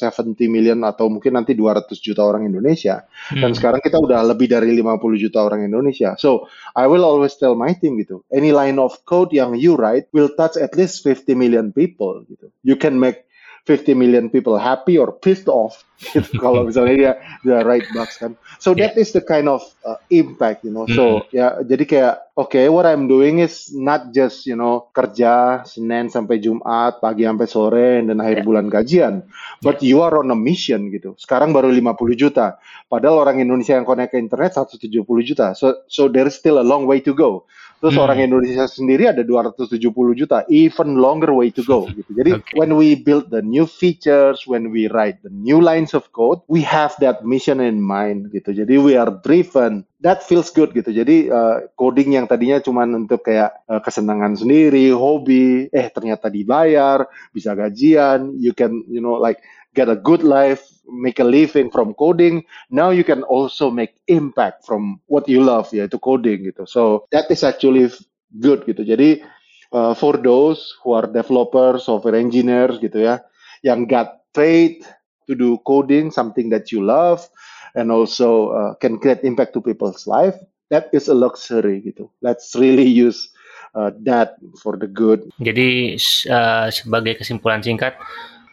million 0.47 0.78
atau 0.85 1.09
mungkin 1.09 1.35
nanti 1.40 1.57
200 1.57 1.88
juta 1.99 2.23
orang 2.23 2.45
Indonesia. 2.45 3.09
Hmm. 3.33 3.43
Dan 3.43 3.50
sekarang 3.57 3.81
kita 3.81 3.97
udah 3.99 4.21
lebih 4.28 4.52
dari 4.52 4.71
50 4.76 5.25
juta 5.25 5.40
orang 5.43 5.64
Indonesia. 5.64 6.14
So, 6.21 6.47
I 6.76 6.85
will 6.87 7.02
always 7.02 7.35
tell 7.40 7.57
my 7.57 7.73
team 7.75 7.97
gitu, 7.99 8.23
any 8.31 8.52
line 8.52 8.76
of 8.76 9.02
code 9.09 9.33
yang 9.33 9.57
you 9.57 9.75
write 9.75 10.12
will 10.12 10.31
touch 10.37 10.61
at 10.61 10.76
least 10.76 11.00
50 11.02 11.35
million 11.35 11.73
people 11.73 12.23
gitu. 12.28 12.52
You 12.62 12.76
can 12.76 13.00
make 13.00 13.28
50 13.69 13.93
million 13.93 14.33
people 14.33 14.57
happy 14.57 14.97
or 14.97 15.13
pissed 15.13 15.45
off 15.45 15.85
gitu, 16.15 16.41
kalau 16.41 16.65
misalnya 16.65 16.95
dia 16.97 17.13
dia 17.43 17.59
right 17.67 17.85
box 17.93 18.17
kan 18.17 18.33
so 18.57 18.73
that 18.73 18.97
yeah. 18.97 19.03
is 19.03 19.13
the 19.13 19.21
kind 19.21 19.45
of 19.45 19.61
uh, 19.85 20.01
impact 20.09 20.65
you 20.65 20.73
know 20.73 20.89
so 20.89 21.21
mm. 21.21 21.37
ya 21.37 21.61
jadi 21.61 21.85
kayak 21.85 22.15
okay 22.39 22.71
what 22.73 22.89
I'm 22.89 23.11
doing 23.11 23.43
is 23.43 23.75
not 23.75 24.15
just 24.15 24.47
you 24.47 24.55
know 24.55 24.89
kerja 24.95 25.67
Senin 25.67 26.09
sampai 26.09 26.39
Jumat 26.41 27.03
pagi 27.03 27.27
sampai 27.27 27.47
sore 27.51 27.89
dan 28.01 28.23
akhir 28.23 28.41
yeah. 28.41 28.47
bulan 28.47 28.71
gajian 28.71 29.27
but 29.61 29.83
yeah. 29.83 29.93
you 29.93 29.97
are 30.01 30.17
on 30.23 30.31
a 30.31 30.39
mission 30.39 30.89
gitu 30.89 31.19
sekarang 31.19 31.51
baru 31.51 31.75
50 31.75 32.15
juta 32.15 32.63
padahal 32.89 33.29
orang 33.29 33.43
Indonesia 33.43 33.75
yang 33.75 33.85
connect 33.85 34.15
ke 34.15 34.23
internet 34.23 34.55
170 34.55 35.03
juta 35.27 35.53
so 35.53 35.85
so 35.91 36.09
there 36.09 36.31
is 36.31 36.39
still 36.39 36.63
a 36.63 36.65
long 36.65 36.89
way 36.89 37.03
to 37.03 37.11
go 37.11 37.45
Terus 37.79 37.95
Hmm. 37.95 38.03
orang 38.03 38.19
Indonesia 38.19 38.67
sendiri 38.67 39.07
ada 39.07 39.23
270 39.23 40.19
juta, 40.19 40.43
even 40.51 40.99
longer 40.99 41.31
way 41.31 41.55
to 41.55 41.63
go 41.63 41.87
gitu. 41.99 42.11
Jadi 42.11 42.35
Okay. 42.35 42.59
when 42.59 42.75
we 42.75 42.99
build 42.99 43.31
the 43.31 43.39
new 43.39 43.71
features, 43.71 44.43
when 44.51 44.75
we 44.75 44.91
write 44.91 45.23
the 45.23 45.31
new 45.31 45.63
lines 45.63 45.95
of 45.95 46.11
code, 46.11 46.43
we 46.51 46.59
have 46.61 46.93
that 46.99 47.23
mission 47.23 47.63
in 47.63 47.79
mind 47.79 48.35
gitu. 48.35 48.51
Jadi 48.51 48.75
we 48.83 48.99
are 48.99 49.15
driven. 49.23 49.87
That 50.03 50.23
feels 50.23 50.51
good 50.55 50.75
gitu. 50.75 50.95
Jadi 50.95 51.27
uh, 51.27 51.71
coding 51.75 52.15
yang 52.15 52.27
tadinya 52.31 52.63
cuman 52.63 53.07
untuk 53.07 53.27
kayak 53.27 53.67
uh, 53.67 53.83
kesenangan 53.83 54.39
sendiri, 54.39 54.95
hobi, 54.95 55.67
eh 55.75 55.91
ternyata 55.91 56.31
dibayar, 56.31 57.03
bisa 57.35 57.55
gajian, 57.59 58.35
you 58.39 58.55
can 58.55 58.87
you 58.87 59.03
know 59.03 59.19
like 59.19 59.43
get 59.75 59.89
a 59.89 59.97
good 59.97 60.23
life, 60.23 60.65
make 60.89 61.19
a 61.19 61.27
living 61.27 61.71
from 61.71 61.95
coding. 61.95 62.45
Now 62.71 62.91
you 62.91 63.05
can 63.05 63.23
also 63.25 63.71
make 63.71 64.01
impact 64.09 64.65
from 64.65 65.01
what 65.07 65.29
you 65.29 65.45
love 65.45 65.69
yaitu 65.71 66.01
coding 66.01 66.49
gitu. 66.49 66.65
So 66.65 67.07
that 67.13 67.29
is 67.29 67.45
actually 67.45 67.93
good 68.41 68.65
gitu. 68.65 68.85
Jadi 68.85 69.25
uh, 69.73 69.93
for 69.95 70.17
those 70.17 70.77
who 70.83 70.93
are 70.97 71.07
developers, 71.07 71.85
software 71.85 72.17
engineers 72.17 72.81
gitu 72.81 73.05
ya, 73.05 73.21
yang 73.65 73.85
got 73.85 74.25
paid 74.33 74.85
to 75.29 75.37
do 75.37 75.61
coding, 75.69 76.09
something 76.09 76.49
that 76.49 76.73
you 76.73 76.81
love, 76.81 77.29
and 77.77 77.93
also 77.93 78.51
uh, 78.57 78.73
can 78.81 78.97
create 78.97 79.21
impact 79.23 79.53
to 79.53 79.61
people's 79.61 80.09
life, 80.09 80.35
that 80.73 80.89
is 80.93 81.09
a 81.09 81.17
luxury 81.17 81.85
gitu. 81.85 82.09
Let's 82.25 82.57
really 82.57 82.89
use 82.89 83.29
uh, 83.77 83.93
that 84.09 84.41
for 84.65 84.77
the 84.81 84.89
good. 84.89 85.29
Jadi 85.41 85.97
eh, 86.01 86.67
sebagai 86.73 87.21
kesimpulan 87.21 87.61
singkat, 87.61 88.01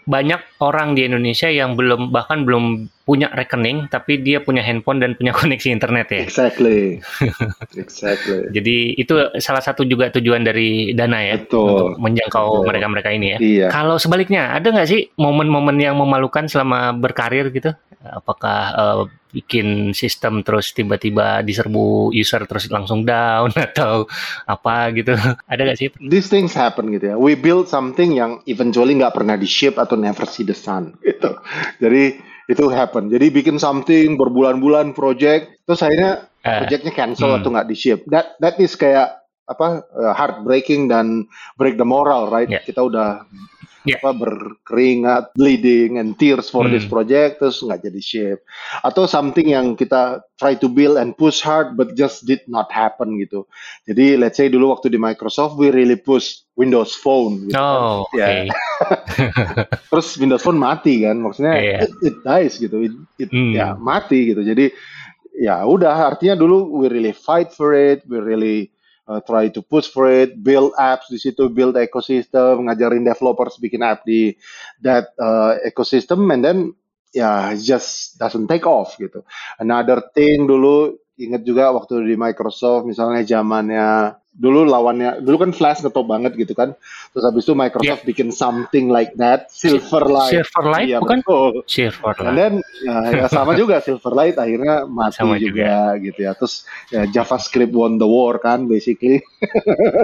banyak 0.05 0.62
orang 0.62 0.93
di 0.93 1.05
Indonesia 1.09 1.50
yang 1.50 1.74
belum 1.74 2.13
bahkan 2.13 2.45
belum 2.45 2.89
punya 3.05 3.29
rekening, 3.33 3.89
tapi 3.89 4.21
dia 4.21 4.41
punya 4.41 4.62
handphone 4.65 5.01
dan 5.01 5.13
punya 5.17 5.33
koneksi 5.38 5.69
internet 5.74 6.07
ya. 6.13 6.21
Exactly, 6.25 7.01
exactly. 7.81 8.50
Jadi 8.53 8.97
itu 8.97 9.13
salah 9.41 9.62
satu 9.62 9.85
juga 9.85 10.09
tujuan 10.13 10.45
dari 10.45 10.93
Dana 10.93 11.21
ya 11.21 11.41
Betul. 11.41 11.65
untuk 11.65 11.88
menjangkau 12.01 12.47
Betul. 12.50 12.65
mereka-mereka 12.69 13.09
ini 13.13 13.27
ya. 13.33 13.38
Iya. 13.41 13.67
Kalau 13.74 13.97
sebaliknya, 13.97 14.53
ada 14.53 14.69
nggak 14.69 14.89
sih 14.89 15.09
momen-momen 15.17 15.77
yang 15.81 15.97
memalukan 15.97 16.45
selama 16.45 16.93
berkarir 16.93 17.50
gitu? 17.53 17.74
Apakah 18.05 18.59
eh, 18.77 19.01
bikin 19.35 19.91
sistem 19.91 20.39
terus 20.47 20.71
tiba-tiba 20.71 21.43
diserbu 21.43 22.15
user 22.15 22.47
terus 22.47 22.71
langsung 22.71 23.03
down 23.03 23.51
atau 23.67 24.07
apa 24.47 24.95
gitu? 24.95 25.11
Ada 25.51 25.61
nggak 25.67 25.79
sih? 25.79 25.89
these 26.07 26.31
things 26.31 26.55
happen 26.55 26.95
gitu 26.95 27.11
ya. 27.11 27.15
We 27.19 27.35
build 27.35 27.67
something 27.67 28.15
yang 28.15 28.39
eventually 28.47 28.95
nggak 28.95 29.11
pernah 29.11 29.35
di 29.35 29.45
ship 29.45 29.75
atau 29.75 29.99
never 29.99 30.23
see 30.23 30.47
the 30.47 30.55
sun 30.55 30.95
gitu. 31.07 31.35
Jadi 31.83 32.23
itu 32.47 32.63
happen. 32.71 33.11
Jadi 33.11 33.27
bikin 33.33 33.59
something 33.59 34.15
berbulan-bulan 34.15 34.93
project, 34.95 35.65
terus 35.65 35.81
akhirnya 35.81 36.29
Eh, 36.45 36.61
projectnya 36.61 36.93
cancel 36.93 37.33
hmm. 37.33 37.37
atau 37.41 37.49
nggak 37.49 37.67
di 37.73 37.75
ship. 37.75 37.99
That 38.05 38.37
that 38.37 38.61
is 38.61 38.77
kayak 38.77 39.17
apa 39.49 39.81
uh, 39.81 40.13
heartbreaking 40.13 40.93
dan 40.93 41.25
break 41.57 41.81
the 41.81 41.87
moral, 41.89 42.29
right? 42.29 42.45
Yeah. 42.45 42.61
Kita 42.61 42.85
udah 42.85 43.25
Yeah. 43.85 44.01
apa 44.01 44.11
berkeringat, 44.17 45.23
bleeding 45.33 45.97
and 45.97 46.17
tears 46.17 46.49
for 46.49 46.65
this 46.65 46.83
Hmm. 46.85 46.91
project, 46.91 47.37
terus 47.37 47.61
nggak 47.61 47.81
jadi 47.85 48.01
ship. 48.01 48.37
Atau 48.81 49.05
something 49.05 49.45
yang 49.45 49.73
kita 49.73 50.25
try 50.35 50.53
to 50.53 50.65
build 50.65 50.97
and 50.97 51.13
push 51.13 51.39
hard 51.39 51.73
but 51.73 51.93
just 51.93 52.25
did 52.25 52.41
not 52.45 52.67
happen 52.69 53.15
gitu. 53.17 53.45
Jadi 53.85 54.17
let's 54.17 54.35
say 54.35 54.49
dulu 54.49 54.73
waktu 54.73 54.89
di 54.89 54.97
Microsoft 54.97 55.55
we 55.55 55.69
really 55.69 55.95
push 55.95 56.43
Windows 56.53 56.91
Phone 56.93 57.47
gitu. 57.47 57.55
kan. 57.55 57.63
Oh. 57.63 58.03
Ya. 58.11 58.49
Terus 59.91 60.17
Windows 60.17 60.41
Phone 60.41 60.57
mati 60.57 61.03
kan, 61.03 61.19
maksudnya 61.19 61.55
Iya. 61.55 61.77
it, 61.85 61.91
it 62.01 62.15
dies 62.21 62.53
gitu, 62.57 62.77
it, 62.83 62.93
it- 63.17 63.31
Hmm. 63.31 63.53
ya 63.53 63.73
mati 63.75 64.33
gitu. 64.33 64.41
Jadi 64.41 64.71
ya 65.35 65.63
udah, 65.63 66.15
artinya 66.15 66.35
dulu 66.39 66.79
we 66.79 66.87
really 66.87 67.11
fight 67.11 67.51
for 67.51 67.75
it, 67.75 68.03
we 68.07 68.19
really 68.19 68.71
uh, 69.07 69.21
try 69.24 69.50
to 69.50 69.62
push 69.62 69.89
for 69.89 70.09
it, 70.09 70.38
build 70.38 70.74
apps 70.77 71.09
di 71.09 71.17
situ, 71.21 71.50
build 71.50 71.77
ecosystem, 71.77 72.65
ngajarin 72.65 73.05
developers 73.05 73.57
bikin 73.62 73.85
app 73.85 74.05
di 74.05 74.33
that 74.81 75.13
uh, 75.21 75.57
ecosystem, 75.65 76.25
and 76.33 76.41
then 76.41 76.57
ya 77.15 77.53
it 77.55 77.63
just 77.63 78.19
doesn't 78.19 78.50
take 78.50 78.67
off 78.67 78.97
gitu. 79.00 79.24
Another 79.62 80.03
thing 80.12 80.50
dulu 80.50 80.97
inget 81.15 81.47
juga 81.47 81.71
waktu 81.71 82.03
di 82.03 82.15
Microsoft 82.19 82.83
misalnya 82.89 83.24
zamannya 83.24 84.19
dulu 84.35 84.67
lawannya 84.67 85.23
dulu 85.23 85.47
kan 85.47 85.51
Flash 85.55 85.79
ngetop 85.79 86.03
banget 86.05 86.35
gitu 86.35 86.51
kan. 86.51 86.75
Terus 87.15 87.23
habis 87.23 87.47
itu 87.47 87.55
Microsoft 87.55 88.03
bikin 88.03 88.29
something 88.35 88.91
like 88.91 89.15
that 89.15 89.47
Silverlight 89.47 90.35
Silverlight 90.35 90.87
iya 90.91 90.99
bukan? 90.99 91.23
betul. 91.23 91.63
And 91.63 91.67
Silverlight. 91.71 92.35
then 92.35 92.53
ya, 92.83 92.95
ya 93.23 93.25
sama 93.31 93.55
juga 93.61 93.79
Silverlight 93.79 94.35
akhirnya 94.35 94.83
mati 94.83 95.23
Sama 95.23 95.39
juga, 95.39 95.95
gitu 96.03 96.19
ya. 96.19 96.31
Terus 96.35 96.67
ya, 96.91 97.07
JavaScript 97.07 97.71
won 97.71 97.95
the 97.95 98.07
war 98.07 98.35
kan 98.37 98.67
basically. 98.67 99.23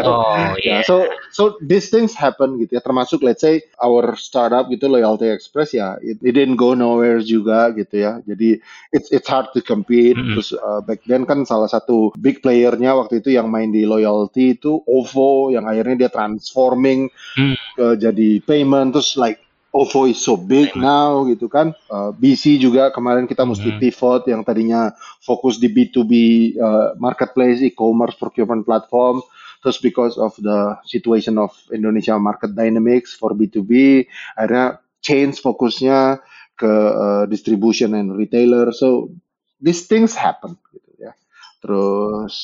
Oh, 0.02 0.56
ya 0.62 0.82
iya. 0.82 0.88
so 0.88 1.10
so 1.34 1.58
these 1.60 1.90
things 1.92 2.16
happen 2.16 2.58
gitu 2.62 2.80
ya. 2.80 2.82
Termasuk 2.82 3.20
let's 3.26 3.44
say 3.44 3.66
our 3.82 4.16
startup 4.16 4.70
gitu 4.72 4.88
Loyalty 4.88 5.28
Express 5.28 5.76
ya 5.76 5.98
it, 6.00 6.22
it 6.24 6.34
didn't 6.38 6.56
go 6.56 6.72
nowhere 6.78 7.20
juga 7.20 7.74
gitu 7.76 8.00
ya. 8.00 8.24
Jadi 8.24 8.62
it's 8.96 9.12
it's 9.12 9.28
hard 9.28 9.50
to 9.52 9.60
compete. 9.60 10.16
Mm-mm. 10.16 10.38
terus 10.38 10.54
uh, 10.56 10.80
back 10.86 11.02
then 11.10 11.28
kan 11.28 11.44
salah 11.44 11.68
satu 11.68 12.14
big 12.22 12.40
playernya 12.40 12.94
waktu 12.96 13.20
itu 13.20 13.36
yang 13.36 13.50
main 13.52 13.74
di 13.74 13.84
Loyalty 14.22 14.54
itu 14.54 14.86
OVO 14.86 15.50
yang 15.50 15.66
akhirnya 15.66 16.06
dia 16.06 16.12
transforming 16.14 17.10
Hmm. 17.34 17.58
ke 17.74 17.98
jadi 17.98 18.38
payment 18.46 18.94
terus 18.94 19.18
like 19.18 19.42
OVO 19.74 20.06
is 20.06 20.20
so 20.20 20.38
big 20.38 20.76
now 20.78 21.24
gitu 21.26 21.48
kan. 21.48 21.72
Uh, 21.88 22.12
BC 22.14 22.60
juga 22.60 22.92
kemarin 22.92 23.26
kita 23.26 23.48
mesti 23.48 23.74
Mhm. 23.74 23.80
pivot 23.82 24.22
yang 24.30 24.46
tadinya 24.46 24.92
fokus 25.24 25.58
di 25.58 25.72
B2B 25.72 26.12
uh, 26.60 26.94
marketplace 27.00 27.64
e-commerce 27.64 28.14
procurement 28.20 28.62
platform. 28.62 29.24
Terus 29.64 29.80
because 29.80 30.20
of 30.20 30.36
the 30.38 30.78
situation 30.86 31.40
of 31.40 31.56
Indonesia 31.72 32.14
market 32.20 32.54
dynamics 32.54 33.16
for 33.16 33.34
B2B 33.34 34.06
akhirnya 34.38 34.78
change 35.02 35.42
fokusnya 35.42 36.22
ke 36.54 36.70
uh, 36.70 37.24
distribution 37.26 37.98
and 37.98 38.14
retailer. 38.14 38.70
So 38.76 39.10
these 39.58 39.88
things 39.90 40.14
happen 40.14 40.60
gitu 40.76 40.91
terus 41.62 42.36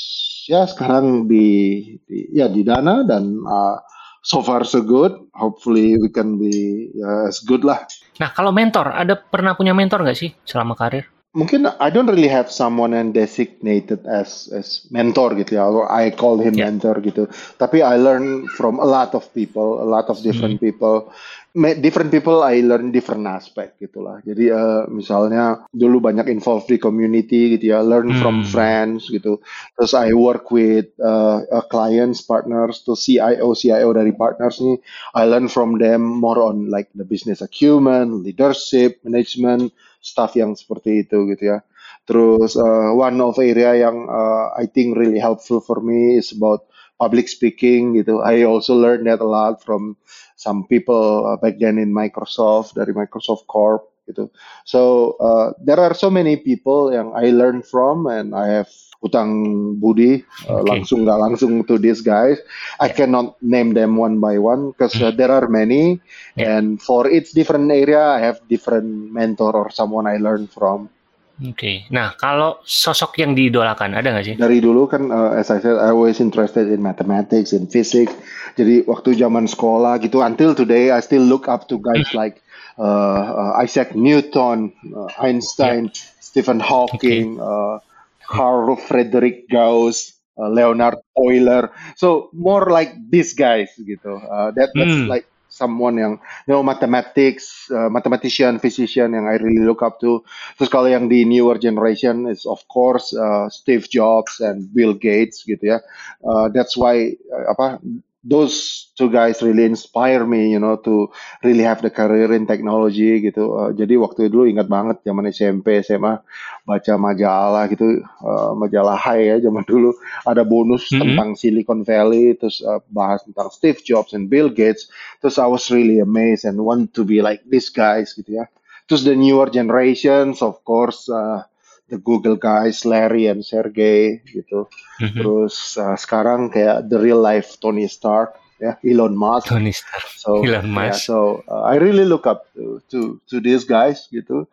ya 0.47 0.63
sekarang 0.69 1.27
di, 1.27 1.81
di 2.05 2.31
ya 2.31 2.47
di 2.47 2.61
Dana 2.63 3.03
dan 3.03 3.41
uh, 3.43 3.81
so 4.23 4.39
far 4.45 4.63
so 4.63 4.79
good 4.85 5.17
hopefully 5.33 5.97
we 5.97 6.07
can 6.07 6.37
be 6.39 6.87
ya, 6.93 7.27
as 7.27 7.41
good 7.43 7.65
lah 7.65 7.83
Nah, 8.17 8.33
kalau 8.33 8.49
mentor, 8.49 8.89
ada 8.89 9.13
pernah 9.13 9.53
punya 9.53 9.77
mentor 9.77 10.01
nggak 10.01 10.17
sih 10.17 10.33
selama 10.41 10.73
karir? 10.73 11.05
mungkin 11.37 11.69
I 11.77 11.93
don't 11.93 12.09
really 12.09 12.33
have 12.33 12.49
someone 12.49 12.97
yang 12.97 13.13
designated 13.13 14.01
as 14.09 14.49
as 14.49 14.89
mentor 14.89 15.37
gitu 15.37 15.61
ya, 15.61 15.69
I 15.85 16.09
call 16.09 16.41
him 16.41 16.57
Yeah. 16.57 16.73
mentor 16.73 16.97
gitu. 17.05 17.29
Tapi 17.61 17.85
I 17.85 18.01
learn 18.01 18.49
from 18.57 18.81
a 18.81 18.87
lot 18.89 19.13
of 19.13 19.29
people, 19.37 19.77
a 19.77 19.85
lot 19.85 20.09
of 20.09 20.17
different 20.25 20.57
people. 20.57 21.13
Different 21.55 22.13
people 22.13 22.43
I 22.45 22.61
learn 22.61 22.93
different 22.93 23.25
aspect 23.25 23.81
gitulah. 23.81 24.21
Jadi 24.21 24.45
eh, 24.53 24.83
misalnya 24.93 25.65
dulu 25.73 25.97
banyak 26.05 26.29
involved 26.29 26.69
di 26.69 26.77
community 26.77 27.57
gitu 27.57 27.73
ya, 27.73 27.81
learn 27.81 28.13
from 28.13 28.45
Hmm. 28.45 28.45
friends 28.45 29.09
gitu. 29.09 29.41
Terus 29.73 29.97
I 29.97 30.13
work 30.13 30.53
with 30.53 30.93
uh, 31.01 31.41
uh, 31.49 31.65
clients, 31.65 32.21
partners, 32.21 32.85
to 32.85 32.93
CIO, 32.93 33.57
CIO 33.57 33.89
dari 33.89 34.13
partners 34.13 34.61
nih. 34.61 34.77
I 35.17 35.25
learn 35.25 35.49
from 35.49 35.81
them 35.81 36.05
more 36.05 36.45
on 36.45 36.69
like 36.69 36.93
the 36.93 37.07
business 37.07 37.41
acumen, 37.41 38.21
leadership, 38.21 39.01
management, 39.01 39.73
stuff 39.97 40.37
yang 40.37 40.53
seperti 40.53 41.09
itu 41.09 41.25
gitu 41.33 41.57
ya. 41.57 41.65
Terus 42.05 42.53
uh, 42.53 42.93
one 42.93 43.17
of 43.17 43.41
area 43.41 43.81
yang 43.81 44.05
uh, 44.05 44.53
I 44.53 44.69
think 44.69 44.93
really 44.93 45.17
helpful 45.17 45.57
for 45.57 45.81
me 45.81 46.21
is 46.21 46.37
about 46.37 46.69
public 46.97 47.29
speaking 47.29 47.97
gitu. 47.97 48.21
I 48.21 48.43
also 48.43 48.73
learned 48.77 49.05
that 49.07 49.21
a 49.21 49.29
lot 49.29 49.61
from 49.61 49.95
some 50.37 50.65
people 50.69 51.25
uh, 51.25 51.37
back 51.37 51.57
then 51.61 51.77
in 51.77 51.93
Microsoft 51.93 52.77
dari 52.77 52.93
Microsoft 52.93 53.45
Corp 53.49 53.89
gitu. 54.09 54.31
So 54.65 55.13
uh, 55.19 55.53
there 55.61 55.79
are 55.79 55.93
so 55.93 56.09
many 56.09 56.37
people 56.37 56.93
yang 56.93 57.13
I 57.13 57.29
learn 57.33 57.61
from 57.61 58.07
and 58.07 58.33
I 58.33 58.61
have 58.63 58.71
utang 59.05 59.77
budi 59.77 60.25
uh, 60.49 60.65
Okay. 60.65 60.65
langsung 60.65 61.05
nggak 61.05 61.21
langsung 61.21 61.53
to 61.69 61.77
these 61.77 62.01
guys. 62.01 62.41
I 62.81 62.89
cannot 62.89 63.37
name 63.45 63.77
them 63.77 63.93
one 63.93 64.17
by 64.17 64.41
one 64.41 64.73
because 64.73 64.97
uh, 64.97 65.13
there 65.13 65.29
are 65.29 65.45
many 65.45 66.01
Yeah. 66.37 66.57
and 66.57 66.81
for 66.81 67.09
each 67.09 67.33
different 67.33 67.69
area 67.69 68.01
I 68.01 68.21
have 68.21 68.41
different 68.49 69.13
mentor 69.13 69.53
or 69.53 69.69
someone 69.69 70.05
I 70.09 70.17
learn 70.17 70.49
from. 70.49 70.89
Oke. 71.37 71.85
Nah, 71.93 72.17
kalau 72.17 72.57
sosok 72.65 73.21
yang 73.21 73.37
diidolakan, 73.37 73.93
ada 73.93 74.09
nggak 74.09 74.25
sih? 74.25 74.35
Dari 74.41 74.57
dulu 74.57 74.89
kan 74.89 75.13
uh, 75.13 75.37
as 75.37 75.53
I 75.53 75.61
said 75.61 75.77
I 75.77 75.93
always 75.93 76.17
interested 76.17 76.65
in 76.65 76.81
mathematics 76.81 77.53
in 77.53 77.69
physics. 77.69 78.09
Jadi 78.57 78.89
waktu 78.89 79.13
zaman 79.13 79.45
sekolah 79.45 80.01
gitu 80.01 80.25
until 80.25 80.57
today 80.57 80.89
I 80.89 80.97
still 81.05 81.21
look 81.21 81.45
up 81.45 81.69
to 81.69 81.77
guys 81.77 82.09
like 82.17 82.41
uh, 82.81 83.53
uh, 83.53 83.61
Isaac 83.61 83.93
Newton, 83.93 84.73
uh, 84.97 85.13
Einstein, 85.21 85.93
Stephen 86.17 86.57
Hawking, 86.57 87.37
uh, 87.37 87.85
Carl 88.25 88.73
Friedrich 88.73 89.45
Gauss, 89.45 90.17
uh, 90.41 90.49
Leonard 90.49 90.97
Euler. 91.13 91.69
So 92.01 92.33
more 92.33 92.73
like 92.73 92.97
these 92.97 93.37
guys 93.37 93.69
gitu. 93.77 94.17
Uh, 94.17 94.49
that 94.57 94.73
that's 94.73 95.05
Hmm. 95.05 95.05
like 95.05 95.29
someone 95.49 95.97
yang 95.97 96.13
you 96.47 96.51
know 96.53 96.61
mathematics, 96.63 97.71
uh, 97.71 97.89
mathematician, 97.89 98.59
physician 98.59 99.13
yang 99.15 99.25
I 99.27 99.41
really 99.41 99.65
look 99.65 99.81
up 99.81 99.99
to. 100.03 100.23
Terus 100.59 100.69
kalau 100.69 100.87
yang 100.87 101.09
di 101.11 101.25
newer 101.25 101.57
generation 101.57 102.27
is 102.29 102.45
of 102.45 102.61
course 102.69 103.11
uh, 103.15 103.49
Steve 103.49 103.89
Jobs 103.89 104.39
and 104.39 104.69
Bill 104.71 104.93
Gates 104.93 105.43
gitu 105.43 105.77
ya. 105.77 105.79
Uh, 106.23 106.47
that's 106.51 106.75
why 106.75 107.15
uh, 107.31 107.45
apa 107.51 107.81
those 108.27 108.87
two 108.99 109.07
guys 109.07 109.39
really 109.39 109.63
inspire 109.63 110.27
me, 110.27 110.51
you 110.51 110.59
know, 110.59 110.75
to 110.75 111.07
really 111.47 111.63
have 111.63 111.81
the 111.81 111.89
career 111.89 112.35
in 112.35 112.43
technology 112.43 113.23
gitu. 113.23 113.55
Uh, 113.55 113.71
jadi 113.71 113.95
waktu 113.95 114.27
itu 114.27 114.35
dulu 114.35 114.45
ingat 114.51 114.67
banget 114.67 114.99
zaman 115.07 115.31
SMP, 115.31 115.79
SMA 115.79 116.19
baca 116.67 116.93
majalah 116.99 117.71
gitu, 117.71 118.03
uh, 118.03 118.51
majalah 118.59 118.99
High 118.99 119.31
ya 119.31 119.35
zaman 119.39 119.63
dulu 119.63 119.95
ada 120.27 120.43
bonus 120.43 120.91
mm 120.91 120.91
-hmm. 120.91 120.99
tentang 120.99 121.29
Silicon 121.39 121.79
Valley, 121.87 122.35
terus 122.35 122.59
uh, 122.59 122.83
bahas 122.91 123.23
tentang 123.23 123.47
Steve 123.47 123.79
Jobs 123.79 124.11
and 124.11 124.27
Bill 124.27 124.51
Gates. 124.51 124.91
Terus 125.23 125.39
I 125.39 125.47
was 125.47 125.71
really 125.71 126.03
amazed 126.03 126.43
and 126.43 126.59
want 126.59 126.91
to 126.99 127.07
be 127.07 127.23
like 127.23 127.47
these 127.47 127.71
guys 127.71 128.11
gitu 128.11 128.43
ya. 128.43 128.51
Terus 128.91 129.07
the 129.07 129.15
newer 129.15 129.47
generations, 129.47 130.43
of 130.43 130.59
course. 130.67 131.07
Uh, 131.07 131.47
the 131.89 131.97
Google 131.97 132.35
guys 132.35 132.83
Larry 132.83 133.27
and 133.27 133.43
Sergey 133.43 134.19
gitu. 134.27 134.67
Mm-hmm. 134.99 135.19
Terus 135.23 135.79
uh, 135.79 135.95
sekarang 135.95 136.51
kayak 136.51 136.91
the 136.91 136.99
real 136.99 137.19
life 137.19 137.55
Tony 137.59 137.87
Stark 137.87 138.35
ya 138.59 138.75
Elon 138.83 139.15
Musk. 139.15 139.47
Tony 139.49 139.71
Stark. 139.71 140.07
So 140.19 140.43
Elon 140.43 140.69
Musk. 140.69 141.07
Yeah, 141.07 141.07
so 141.07 141.17
uh, 141.47 141.63
I 141.67 141.79
really 141.79 142.05
look 142.05 142.27
up 142.27 142.49
to, 142.55 142.81
to 142.91 143.21
to 143.31 143.35
these 143.39 143.63
guys 143.63 144.09
gitu. 144.11 144.45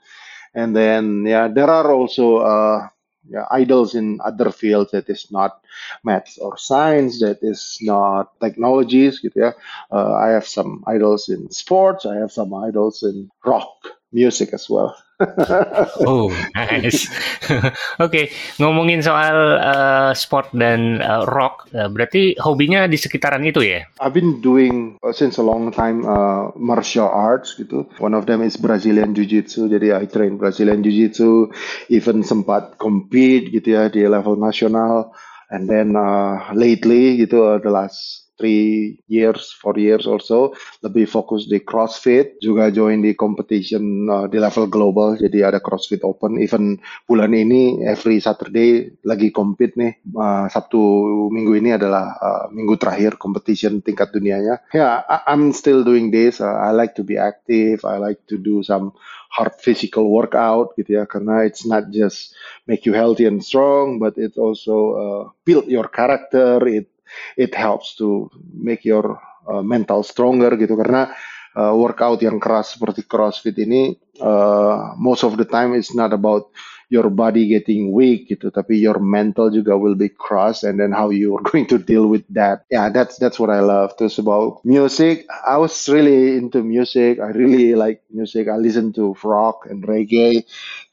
And 0.55 0.71
then 0.71 1.27
yeah, 1.27 1.51
there 1.51 1.67
are 1.67 1.91
also 1.91 2.39
uh, 2.39 2.87
yeah, 3.29 3.47
idols 3.51 3.95
in 3.95 4.21
other 4.23 4.53
fields 4.55 4.93
that 4.93 5.09
is 5.11 5.27
not 5.31 5.59
maths 6.05 6.39
or 6.39 6.57
science, 6.59 7.19
that 7.21 7.43
is 7.43 7.79
not 7.83 8.39
technologies 8.39 9.19
gitu 9.19 9.51
ya. 9.51 9.53
Uh, 9.91 10.15
I 10.15 10.37
have 10.37 10.47
some 10.47 10.85
idols 10.87 11.27
in 11.27 11.51
sports, 11.51 12.07
I 12.07 12.21
have 12.21 12.31
some 12.31 12.55
idols 12.55 13.03
in 13.03 13.31
rock 13.43 13.73
music 14.15 14.55
as 14.55 14.71
well. 14.71 14.95
oh, 16.07 16.31
nice. 16.55 17.07
Oke, 17.51 17.71
okay, 17.99 18.25
ngomongin 18.59 18.99
soal 19.03 19.59
uh, 19.59 20.11
sport 20.15 20.51
dan 20.55 20.99
uh, 21.03 21.23
rock, 21.27 21.71
uh, 21.71 21.87
berarti 21.87 22.35
hobinya 22.39 22.91
di 22.91 22.99
sekitaran 22.99 23.43
itu 23.47 23.63
ya? 23.63 23.87
I've 24.03 24.15
been 24.15 24.43
doing 24.43 24.99
uh, 25.03 25.15
since 25.15 25.39
a 25.39 25.45
long 25.45 25.71
time 25.71 26.03
uh, 26.03 26.51
martial 26.59 27.07
arts 27.07 27.55
gitu. 27.55 27.87
One 28.03 28.15
of 28.15 28.27
them 28.27 28.43
is 28.43 28.59
Brazilian 28.59 29.15
Jiu-Jitsu. 29.15 29.71
Jadi 29.71 29.95
I 29.95 30.07
train 30.11 30.35
Brazilian 30.39 30.83
Jiu-Jitsu, 30.83 31.51
even 31.95 32.27
sempat 32.27 32.79
compete 32.79 33.55
gitu 33.55 33.79
ya 33.79 33.91
di 33.91 34.07
level 34.07 34.35
nasional. 34.39 35.15
And 35.53 35.71
then 35.71 35.95
uh, 35.95 36.51
lately 36.57 37.23
gitu 37.23 37.39
uh, 37.39 37.63
the 37.63 37.71
last 37.71 38.24
three 38.35 38.99
years, 39.07 39.55
four 39.55 39.79
years 39.79 40.07
or 40.11 40.19
so, 40.19 40.55
lebih 40.83 41.07
fokus 41.07 41.47
di 41.47 41.63
CrossFit, 41.63 42.39
juga 42.43 42.71
join 42.75 43.03
di 43.03 43.15
competition 43.15 44.11
uh, 44.11 44.27
di 44.27 44.43
level 44.43 44.67
global, 44.67 45.15
jadi 45.15 45.55
ada 45.55 45.63
CrossFit 45.63 46.03
Open. 46.03 46.43
Even 46.43 46.79
bulan 47.07 47.31
ini 47.31 47.83
every 47.87 48.19
Saturday 48.19 48.91
lagi 49.07 49.31
compete 49.31 49.79
nih, 49.79 49.93
uh, 50.19 50.47
Sabtu 50.51 50.79
minggu 51.31 51.55
ini 51.59 51.75
adalah 51.79 52.15
uh, 52.19 52.45
minggu 52.51 52.75
terakhir 52.79 53.17
competition 53.19 53.79
tingkat 53.83 54.11
dunianya. 54.11 54.63
Ya, 54.75 55.03
yeah, 55.07 55.23
I'm 55.31 55.55
still 55.55 55.87
doing 55.87 56.11
this. 56.11 56.43
Uh, 56.43 56.59
I 56.59 56.75
like 56.75 56.99
to 56.99 57.05
be 57.07 57.19
active. 57.19 57.87
I 57.87 58.03
like 58.03 58.23
to 58.31 58.37
do 58.39 58.67
some 58.67 58.95
hard 59.35 59.59
physical 59.59 60.15
workout 60.15 60.79
gitu 60.79 61.03
ya, 61.03 61.11
karena 61.11 61.43
it's 61.43 61.67
not 61.67 61.91
just 61.91 62.39
make 62.71 62.87
you 62.87 62.95
healthy 62.95 63.27
and 63.27 63.43
strong, 63.43 63.99
but 63.99 64.15
it 64.15 64.39
also 64.39 64.77
uh, 64.95 65.23
build 65.43 65.67
your 65.67 65.91
character. 65.91 66.63
It 66.71 66.94
it 67.37 67.53
helps 67.55 67.97
to 67.99 68.29
make 68.53 68.85
your 68.85 69.19
uh, 69.47 69.63
mental 69.63 70.03
stronger 70.03 70.55
gitu. 70.57 70.75
Karena 70.79 71.13
uh, 71.57 71.73
workout 71.75 72.21
yang 72.21 72.43
keras 72.43 72.77
seperti 72.77 73.07
CrossFit 73.07 73.57
ini 73.59 73.95
uh, 74.21 74.95
most 74.99 75.23
of 75.23 75.39
the 75.39 75.47
time 75.47 75.73
it's 75.75 75.95
not 75.95 76.11
about 76.13 76.51
your 76.89 77.09
body 77.11 77.49
getting 77.49 77.93
weak 77.93 78.29
gitu 78.29 78.53
tapi 78.53 78.77
your 78.81 79.01
mental 79.01 79.49
juga 79.49 79.77
will 79.77 79.97
be 79.97 80.09
crushed 80.09 80.65
and 80.65 80.77
then 80.81 80.93
how 80.93 81.09
you 81.09 81.37
are 81.37 81.45
going 81.51 81.69
to 81.69 81.81
deal 81.81 82.09
with 82.09 82.25
that. 82.33 82.65
Yeah 82.69 82.93
that's 82.93 83.17
that's 83.17 83.41
what 83.41 83.49
I 83.49 83.61
love 83.61 83.97
terus 83.97 84.21
about 84.21 84.61
music. 84.67 85.27
I 85.29 85.57
was 85.57 85.75
really 85.89 86.37
into 86.37 86.63
music. 86.63 87.21
I 87.21 87.33
really 87.33 87.75
like 87.75 88.05
music. 88.11 88.49
I 88.49 88.57
listen 88.57 88.93
to 88.99 89.17
rock 89.25 89.67
and 89.69 89.83
reggae. 89.83 90.45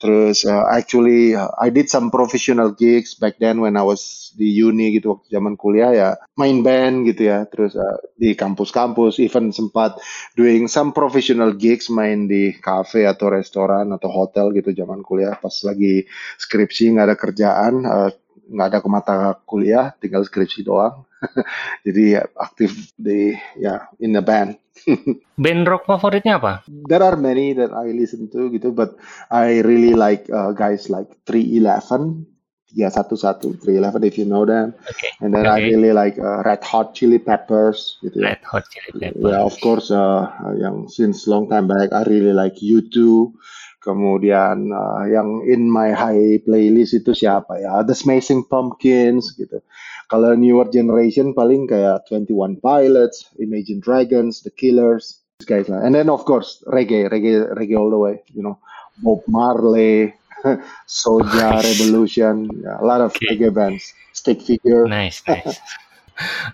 Terus 0.01 0.47
uh, 0.49 0.65
actually 0.71 1.38
uh, 1.38 1.54
I 1.60 1.69
did 1.69 1.88
some 1.91 2.10
professional 2.10 2.73
gigs 2.73 3.13
back 3.13 3.38
then 3.38 3.62
when 3.62 3.77
I 3.77 3.86
was 3.86 4.34
di 4.34 4.47
uni 4.63 4.95
gitu 4.97 5.19
waktu 5.19 5.27
zaman 5.30 5.60
kuliah 5.60 5.91
ya. 5.93 6.10
Main 6.39 6.63
band 6.65 7.06
gitu 7.06 7.30
ya. 7.30 7.45
Terus 7.45 7.77
uh, 7.77 7.99
di 8.17 8.34
kampus-kampus 8.34 9.21
even 9.21 9.54
sempat 9.54 10.01
doing 10.34 10.65
some 10.65 10.95
professional 10.95 11.54
gigs 11.54 11.91
main 11.91 12.25
di 12.25 12.56
cafe 12.58 13.06
atau 13.06 13.30
restoran 13.30 13.93
atau 13.93 14.10
hotel 14.10 14.56
gitu 14.56 14.73
zaman 14.73 15.06
kuliah 15.06 15.38
pas 15.38 15.54
lagi 15.67 15.90
lagi 15.91 16.08
skripsi 16.39 16.95
nggak 16.95 17.08
ada 17.12 17.17
kerjaan 17.19 17.73
uh, 17.84 18.10
nggak 18.51 18.67
ada 18.67 18.80
ke 18.80 18.89
mata 18.91 19.15
kuliah 19.43 19.91
tinggal 19.99 20.23
skripsi 20.23 20.63
doang 20.63 21.04
jadi 21.86 22.25
aktif 22.36 22.95
di 22.95 23.36
ya 23.60 23.88
in 23.99 24.15
the 24.15 24.23
band 24.23 24.56
band 25.43 25.63
rock 25.67 25.86
favoritnya 25.86 26.39
apa 26.39 26.63
there 26.88 27.04
are 27.04 27.19
many 27.19 27.54
that 27.54 27.71
I 27.75 27.91
listen 27.91 28.32
to 28.32 28.49
gitu 28.51 28.71
but 28.71 28.95
I 29.30 29.62
really 29.63 29.93
like 29.93 30.27
uh, 30.32 30.56
guys 30.56 30.88
like 30.91 31.12
311 31.27 32.27
311 32.71 33.60
311 33.60 34.08
if 34.08 34.15
you 34.17 34.25
know 34.25 34.47
them 34.47 34.73
okay. 34.88 35.12
and 35.19 35.36
then 35.36 35.45
okay. 35.45 35.67
I 35.67 35.67
really 35.75 35.91
like 35.91 36.15
uh, 36.17 36.41
Red 36.43 36.63
Hot 36.65 36.95
Chili 36.95 37.19
Peppers 37.19 37.99
gitu 38.01 38.23
ya. 38.23 38.36
Red 38.36 38.43
Hot 38.47 38.65
Chili 38.71 38.91
Peppers 38.95 39.21
yeah 39.21 39.43
of 39.43 39.56
course 39.60 39.93
uh, 39.93 40.27
yang 40.58 40.88
since 40.88 41.27
long 41.30 41.51
time 41.51 41.67
back 41.67 41.93
I 41.93 42.08
really 42.08 42.34
like 42.34 42.58
U2 42.60 43.30
Kemudian 43.82 44.70
uh, 44.70 45.10
yang 45.10 45.41
in 45.50 45.65
my 45.65 45.89
high 45.89 46.38
playlist 46.46 46.94
itu 46.94 47.17
siapa 47.17 47.58
ya? 47.58 47.82
The 47.82 47.98
Smashing 47.98 48.46
Pumpkins 48.46 49.34
gitu. 49.34 49.58
Kalau 50.06 50.38
newer 50.38 50.70
generation 50.70 51.34
paling 51.34 51.65
kayak 51.65 52.06
21 52.06 52.62
Pilots, 52.62 53.34
Imagine 53.41 53.82
Dragons, 53.82 54.46
The 54.46 54.54
Killers, 54.54 55.26
guys 55.50 55.65
lah. 55.65 55.82
And 55.82 55.98
then 55.98 56.13
of 56.13 56.30
course 56.30 56.62
reggae, 56.70 57.10
reggae, 57.10 57.50
reggae 57.58 57.74
all 57.74 57.89
the 57.89 57.98
way. 57.98 58.22
You 58.38 58.46
know, 58.46 58.62
Bob 59.02 59.26
Marley, 59.26 60.13
Soja 60.86 61.65
Revolution, 61.65 62.54
yeah, 62.62 62.78
a 62.78 62.86
lot 62.86 63.02
of 63.02 63.17
okay. 63.17 63.34
reggae 63.34 63.50
bands. 63.50 63.98
Stick 64.13 64.46
Figure. 64.46 64.86
Nice, 64.86 65.26
nice. 65.32 65.58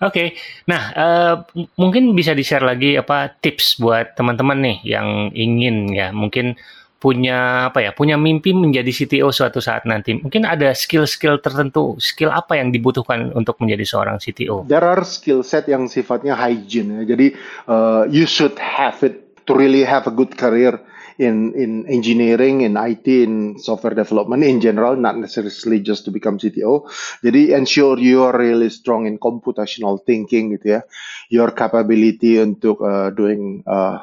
okay. 0.00 0.28
nah 0.64 0.82
uh, 0.96 1.34
mungkin 1.76 2.16
bisa 2.16 2.32
di 2.32 2.40
share 2.40 2.64
lagi 2.64 2.96
apa 2.96 3.36
tips 3.36 3.76
buat 3.76 4.16
teman-teman 4.16 4.64
nih 4.64 4.78
yang 4.96 5.28
ingin 5.36 5.92
ya 5.92 6.08
mungkin 6.08 6.56
punya 6.98 7.70
apa 7.70 7.78
ya 7.82 7.90
punya 7.94 8.18
mimpi 8.18 8.54
menjadi 8.54 8.90
CTO 8.90 9.30
suatu 9.30 9.58
saat 9.62 9.86
nanti. 9.86 10.18
Mungkin 10.18 10.46
ada 10.46 10.74
skill-skill 10.74 11.38
tertentu 11.42 11.98
skill 11.98 12.30
apa 12.30 12.58
yang 12.58 12.70
dibutuhkan 12.70 13.30
untuk 13.34 13.58
menjadi 13.62 13.86
seorang 13.86 14.18
CTO 14.18 14.68
there 14.68 14.84
are 14.84 15.02
skill 15.02 15.42
set 15.42 15.66
yang 15.66 15.88
sifatnya 15.88 16.36
hygiene 16.36 17.02
ya. 17.02 17.16
Jadi 17.16 17.26
uh, 17.66 18.04
you 18.12 18.28
should 18.28 18.54
have 18.60 19.00
it 19.02 19.44
to 19.48 19.56
really 19.56 19.82
have 19.82 20.04
a 20.06 20.14
good 20.14 20.36
career 20.36 20.76
in 21.18 21.50
in 21.58 21.82
engineering, 21.90 22.62
in 22.62 22.78
IT, 22.78 23.08
in 23.08 23.58
software 23.58 23.96
development 23.96 24.46
in 24.46 24.62
general, 24.62 24.94
not 24.94 25.18
necessarily 25.18 25.82
just 25.82 26.06
to 26.06 26.14
become 26.14 26.38
CTO. 26.38 26.86
Jadi 27.24 27.56
ensure 27.56 27.98
you 27.98 28.22
are 28.22 28.36
really 28.38 28.70
strong 28.70 29.10
in 29.10 29.18
computational 29.18 29.98
thinking 30.06 30.54
gitu 30.54 30.78
ya, 30.78 30.80
your 31.32 31.50
capability 31.50 32.38
untuk 32.38 32.78
uh, 32.78 33.10
doing 33.10 33.66
uh, 33.66 33.98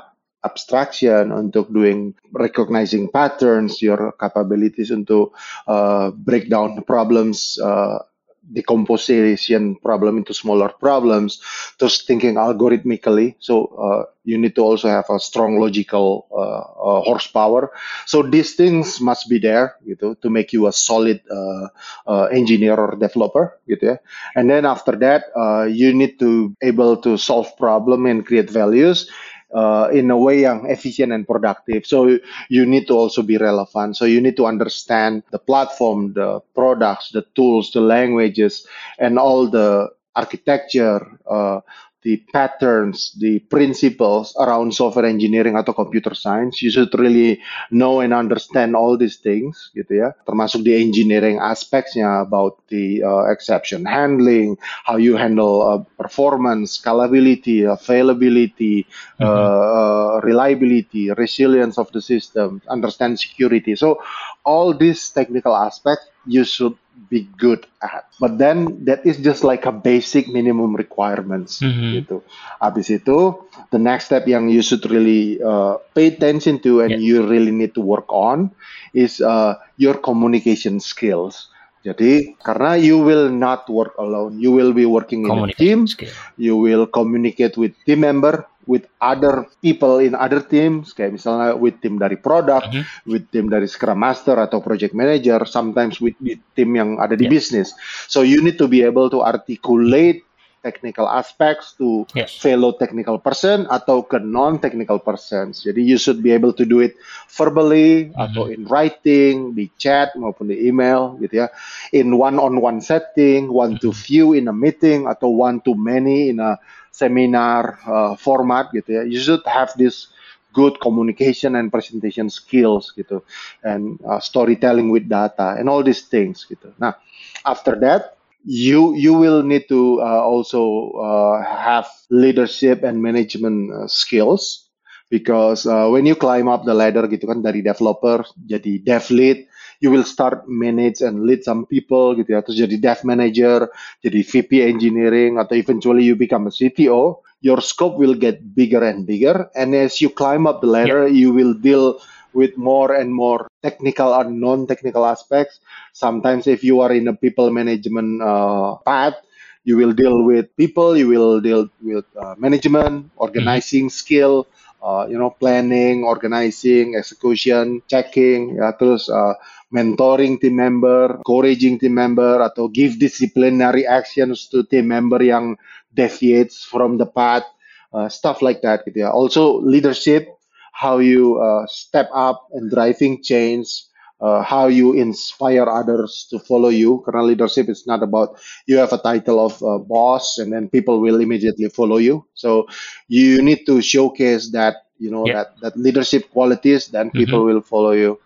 abstraction, 0.46 1.34
untuk 1.34 1.74
doing 1.74 2.14
recognizing 2.32 3.10
patterns, 3.10 3.82
your 3.82 4.14
capabilities 4.22 4.94
untuk 4.94 5.34
uh, 5.66 6.14
break 6.14 6.48
down 6.48 6.86
problems, 6.86 7.58
uh, 7.58 8.00
decomposition 8.46 9.74
problem 9.82 10.22
into 10.22 10.30
smaller 10.30 10.70
problems, 10.70 11.42
just 11.82 12.06
thinking 12.06 12.38
algorithmically. 12.38 13.34
So 13.42 13.74
uh, 13.74 14.06
you 14.22 14.38
need 14.38 14.54
to 14.56 14.62
also 14.62 14.88
have 14.88 15.10
a 15.10 15.18
strong 15.18 15.58
logical 15.58 16.30
uh, 16.30 16.62
uh, 16.62 17.02
horsepower. 17.02 17.74
So 18.06 18.22
these 18.22 18.54
things 18.54 19.02
must 19.02 19.30
be 19.30 19.42
there, 19.42 19.82
gitu, 19.82 20.14
to 20.22 20.30
make 20.30 20.54
you 20.54 20.70
a 20.70 20.74
solid 20.74 21.26
uh, 21.26 21.74
uh, 22.06 22.26
engineer 22.30 22.78
or 22.78 22.94
developer, 22.94 23.58
gitu 23.66 23.98
ya. 23.98 23.98
And 24.38 24.50
then 24.50 24.66
after 24.66 24.94
that, 25.02 25.26
uh, 25.34 25.66
you 25.66 25.90
need 25.90 26.22
to 26.22 26.54
able 26.62 27.02
to 27.02 27.18
solve 27.18 27.50
problem 27.58 28.06
and 28.06 28.22
create 28.22 28.54
values 28.54 29.10
uh, 29.54 29.90
in 29.94 30.10
a 30.12 30.18
way 30.18 30.42
yang 30.42 30.66
efficient 30.70 31.12
and 31.14 31.28
productive. 31.28 31.86
So 31.86 32.18
you 32.50 32.66
need 32.66 32.88
to 32.88 32.96
also 32.96 33.22
be 33.22 33.38
relevant. 33.38 33.98
So 33.98 34.06
you 34.06 34.22
need 34.22 34.38
to 34.38 34.46
understand 34.46 35.24
the 35.32 35.40
platform, 35.40 36.14
the 36.14 36.42
products, 36.54 37.12
the 37.12 37.26
tools, 37.36 37.72
the 37.72 37.82
languages, 37.82 38.66
and 39.00 39.20
all 39.20 39.48
the 39.48 39.90
architecture, 40.16 41.06
uh, 41.30 41.60
the 42.06 42.22
patterns, 42.30 43.18
the 43.18 43.42
principles 43.50 44.38
around 44.38 44.78
software 44.78 45.10
engineering 45.10 45.58
atau 45.58 45.74
computer 45.74 46.14
science. 46.14 46.62
You 46.62 46.70
should 46.70 46.94
really 46.94 47.42
know 47.74 48.06
and 48.06 48.14
understand 48.14 48.78
all 48.78 48.94
these 48.94 49.18
things, 49.18 49.74
gitu 49.74 50.06
ya. 50.06 50.14
Termasuk 50.30 50.62
di 50.62 50.78
engineering 50.78 51.42
aspeknya 51.42 52.22
about 52.22 52.62
the 52.70 53.02
uh, 53.02 53.26
exception 53.34 53.90
handling, 53.90 54.54
how 54.86 55.02
you 55.02 55.18
handle 55.18 55.66
uh, 55.66 55.82
performance, 55.98 56.78
scalability, 56.78 57.66
availability, 57.66 58.86
mm-hmm. 59.18 59.26
uh, 59.26 60.22
reliability, 60.22 61.10
resilience 61.18 61.82
of 61.82 61.90
the 61.90 62.06
system, 62.06 62.62
understand 62.70 63.18
security. 63.18 63.74
So 63.74 63.98
all 64.46 64.78
these 64.78 65.10
technical 65.10 65.58
aspects 65.58 66.06
you 66.26 66.46
should 66.46 66.78
be 67.10 67.28
good 67.38 67.66
at. 67.84 68.08
But 68.20 68.38
then 68.38 68.86
that 68.86 69.06
is 69.06 69.18
just 69.18 69.44
like 69.44 69.66
a 69.66 69.72
basic 69.72 70.28
minimum 70.28 70.76
requirements 70.76 71.60
mm-hmm. 71.60 72.02
gitu. 72.02 72.18
Abis 72.64 72.90
itu 72.90 73.36
the 73.72 73.80
next 73.80 74.10
step 74.12 74.26
yang 74.26 74.48
you 74.50 74.64
should 74.64 74.84
really 74.90 75.38
uh, 75.44 75.78
pay 75.94 76.12
attention 76.12 76.60
to 76.64 76.82
and 76.82 76.98
yeah. 76.98 77.04
you 77.04 77.16
really 77.28 77.52
need 77.52 77.76
to 77.76 77.84
work 77.84 78.08
on 78.10 78.52
is 78.96 79.20
uh, 79.22 79.60
your 79.78 80.00
communication 80.00 80.80
skills. 80.80 81.52
Jadi 81.86 82.34
karena 82.42 82.74
you 82.82 82.98
will 82.98 83.30
not 83.30 83.70
work 83.70 83.94
alone, 84.02 84.42
you 84.42 84.50
will 84.50 84.74
be 84.74 84.90
working 84.90 85.30
in 85.30 85.38
a 85.46 85.54
team. 85.54 85.86
Skill. 85.86 86.10
You 86.34 86.58
will 86.58 86.90
communicate 86.90 87.62
with 87.62 87.78
team 87.86 88.02
member, 88.02 88.50
with 88.66 88.86
other 89.02 89.46
people 89.62 90.02
in 90.02 90.18
other 90.18 90.42
teams 90.42 90.92
kayak 90.94 91.18
misalnya 91.18 91.54
with 91.58 91.78
tim 91.82 91.98
dari 91.98 92.18
product, 92.18 92.74
mm 92.74 92.82
-hmm. 92.82 93.10
with 93.10 93.26
tim 93.30 93.50
dari 93.50 93.70
scrum 93.70 93.98
master 93.98 94.38
atau 94.38 94.62
project 94.62 94.94
manager, 94.98 95.42
sometimes 95.46 96.02
with, 96.02 96.18
tim 96.58 96.70
yang 96.74 96.98
ada 96.98 97.14
di 97.14 97.30
yeah. 97.30 97.34
business. 97.34 97.74
So 98.10 98.26
you 98.26 98.42
need 98.42 98.58
to 98.58 98.68
be 98.68 98.82
able 98.82 99.10
to 99.14 99.22
articulate 99.22 100.26
technical 100.66 101.06
aspects 101.06 101.78
to 101.78 102.10
yes. 102.18 102.34
fellow 102.42 102.74
technical 102.74 103.22
person 103.22 103.70
atau 103.70 104.02
ke 104.02 104.18
non 104.18 104.58
technical 104.58 104.98
persons. 104.98 105.62
Jadi 105.62 105.86
you 105.86 106.02
should 106.02 106.26
be 106.26 106.34
able 106.34 106.58
to 106.58 106.66
do 106.66 106.82
it 106.82 106.98
verbally 107.30 108.10
mm 108.10 108.18
-hmm. 108.18 108.24
atau 108.26 108.50
in 108.50 108.66
writing, 108.66 109.54
di 109.54 109.70
chat 109.78 110.18
maupun 110.18 110.50
di 110.50 110.66
email 110.66 111.14
gitu 111.22 111.46
ya. 111.46 111.54
In 111.94 112.18
one 112.18 112.42
on 112.42 112.58
one 112.58 112.82
setting, 112.82 113.54
one 113.54 113.78
to 113.78 113.94
mm-hmm. 113.94 114.06
few 114.10 114.26
in 114.34 114.50
a 114.50 114.56
meeting 114.56 115.06
atau 115.06 115.30
one 115.30 115.62
to 115.62 115.78
many 115.78 116.34
in 116.34 116.42
a 116.42 116.58
seminar 116.96 117.76
uh, 117.84 118.16
format 118.16 118.72
gitu 118.72 118.96
ya 118.96 119.04
you 119.04 119.20
should 119.20 119.44
have 119.44 119.68
this 119.76 120.08
good 120.56 120.80
communication 120.80 121.60
and 121.60 121.68
presentation 121.68 122.32
skills 122.32 122.96
gitu 122.96 123.20
and 123.68 124.00
uh, 124.08 124.24
storytelling 124.24 124.88
with 124.88 125.04
data 125.12 125.60
and 125.60 125.68
all 125.68 125.84
these 125.84 126.08
things 126.08 126.48
gitu 126.48 126.72
nah 126.80 126.96
after 127.44 127.76
that 127.76 128.15
you 128.46 128.94
you 128.94 129.14
will 129.18 129.42
need 129.42 129.66
to 129.68 130.00
uh, 130.00 130.22
also 130.22 130.94
uh, 131.02 131.42
have 131.42 131.90
leadership 132.14 132.86
and 132.86 133.02
management 133.02 133.74
uh, 133.74 133.90
skills. 133.90 134.62
Because 135.10 135.66
uh, 135.70 135.90
when 135.90 136.06
you 136.06 136.16
climb 136.16 136.50
up 136.50 136.66
the 136.66 136.74
ladder 136.74 137.06
gitu 137.06 137.30
kan 137.30 137.46
dari 137.46 137.62
developer 137.62 138.26
jadi 138.42 138.82
dev 138.82 139.06
lead 139.14 139.46
you 139.78 139.94
will 139.94 140.02
start 140.02 140.50
manage 140.50 141.06
and 141.06 141.30
lead 141.30 141.46
some 141.46 141.70
people 141.70 142.18
gitu 142.18 142.34
ya. 142.34 142.42
Terus 142.42 142.58
jadi 142.66 142.76
dev 142.82 143.00
manager 143.06 143.70
jadi 144.02 144.20
VP 144.26 144.66
engineering 144.66 145.38
atau 145.38 145.54
eventually 145.54 146.06
you 146.06 146.18
become 146.18 146.50
a 146.50 146.54
CTO 146.54 147.22
your 147.46 147.62
scope 147.62 148.02
will 148.02 148.18
get 148.18 148.42
bigger 148.58 148.82
and 148.82 149.06
bigger. 149.06 149.46
And 149.54 149.78
as 149.78 150.02
you 150.02 150.10
climb 150.10 150.50
up 150.50 150.66
the 150.66 150.70
ladder 150.74 151.06
yeah. 151.06 151.14
you 151.14 151.30
will 151.30 151.54
deal 151.54 152.02
with 152.36 152.58
more 152.58 152.94
and 152.94 153.14
more 153.14 153.48
technical 153.64 154.12
or 154.12 154.28
non-technical 154.28 155.06
aspects 155.06 155.60
sometimes 155.94 156.48
if 156.48 156.64
you 156.64 156.82
are 156.82 156.92
in 156.92 157.08
a 157.08 157.16
people 157.16 157.50
management 157.50 158.22
uh, 158.22 158.76
path 158.84 159.16
you 159.64 159.78
will 159.78 159.94
deal 159.94 160.24
with 160.24 160.46
people 160.58 160.96
you 160.96 161.08
will 161.08 161.42
deal 161.42 161.66
with 161.82 162.06
uh, 162.20 162.36
management 162.38 163.10
organizing 163.16 163.88
mm-hmm. 163.88 164.02
skill 164.04 164.48
uh, 164.84 165.08
you 165.10 165.18
know 165.18 165.32
planning 165.32 166.04
organizing 166.04 166.94
execution 166.94 167.82
checking 167.90 168.60
ya 168.62 168.76
terus 168.78 169.10
uh, 169.10 169.34
mentoring 169.76 170.40
team 170.40 170.56
member, 170.56 171.20
encouraging 171.20 171.76
team 171.76 172.00
member, 172.00 172.40
atau 172.40 172.72
give 172.72 172.96
disciplinary 172.96 173.84
actions 173.84 174.48
to 174.48 174.64
team 174.72 174.88
member 174.88 175.20
yang 175.20 175.60
deviates 175.92 176.64
from 176.64 176.96
the 176.96 177.08
path, 177.08 177.44
uh, 177.92 178.08
stuff 178.08 178.40
like 178.40 178.64
that 178.64 178.88
gitu 178.88 179.04
ya. 179.04 179.12
Also 179.12 179.60
leadership, 179.60 180.32
how 180.76 181.00
you 181.00 181.40
uh, 181.40 181.64
step 181.72 182.12
up 182.12 182.52
and 182.52 182.70
driving 182.70 183.24
change, 183.24 183.72
uh, 184.20 184.44
how 184.44 184.68
you 184.68 184.92
inspire 184.92 185.64
others 185.64 186.28
to 186.30 186.40
follow 186.40 186.68
you. 186.68 187.00
Karena 187.08 187.24
leadership 187.24 187.72
is 187.72 187.88
not 187.88 188.04
about 188.04 188.36
you 188.68 188.76
have 188.76 188.92
a 188.92 189.00
title 189.00 189.40
of 189.40 189.56
uh, 189.64 189.80
boss 189.80 190.36
and 190.38 190.52
then 190.52 190.68
people 190.68 191.00
will 191.00 191.24
immediately 191.24 191.72
follow 191.72 191.98
you. 191.98 192.28
So 192.36 192.68
you 193.08 193.42
need 193.42 193.64
to 193.72 193.80
showcase 193.80 194.52
that 194.52 194.92
you 195.00 195.12
know 195.12 195.24
yeah. 195.24 195.48
that 195.48 195.48
that 195.64 195.74
leadership 195.80 196.28
qualities, 196.36 196.92
then 196.92 197.08
people 197.16 197.48
mm-hmm. 197.48 197.56
will 197.56 197.64
follow 197.64 197.96
you 197.96 198.20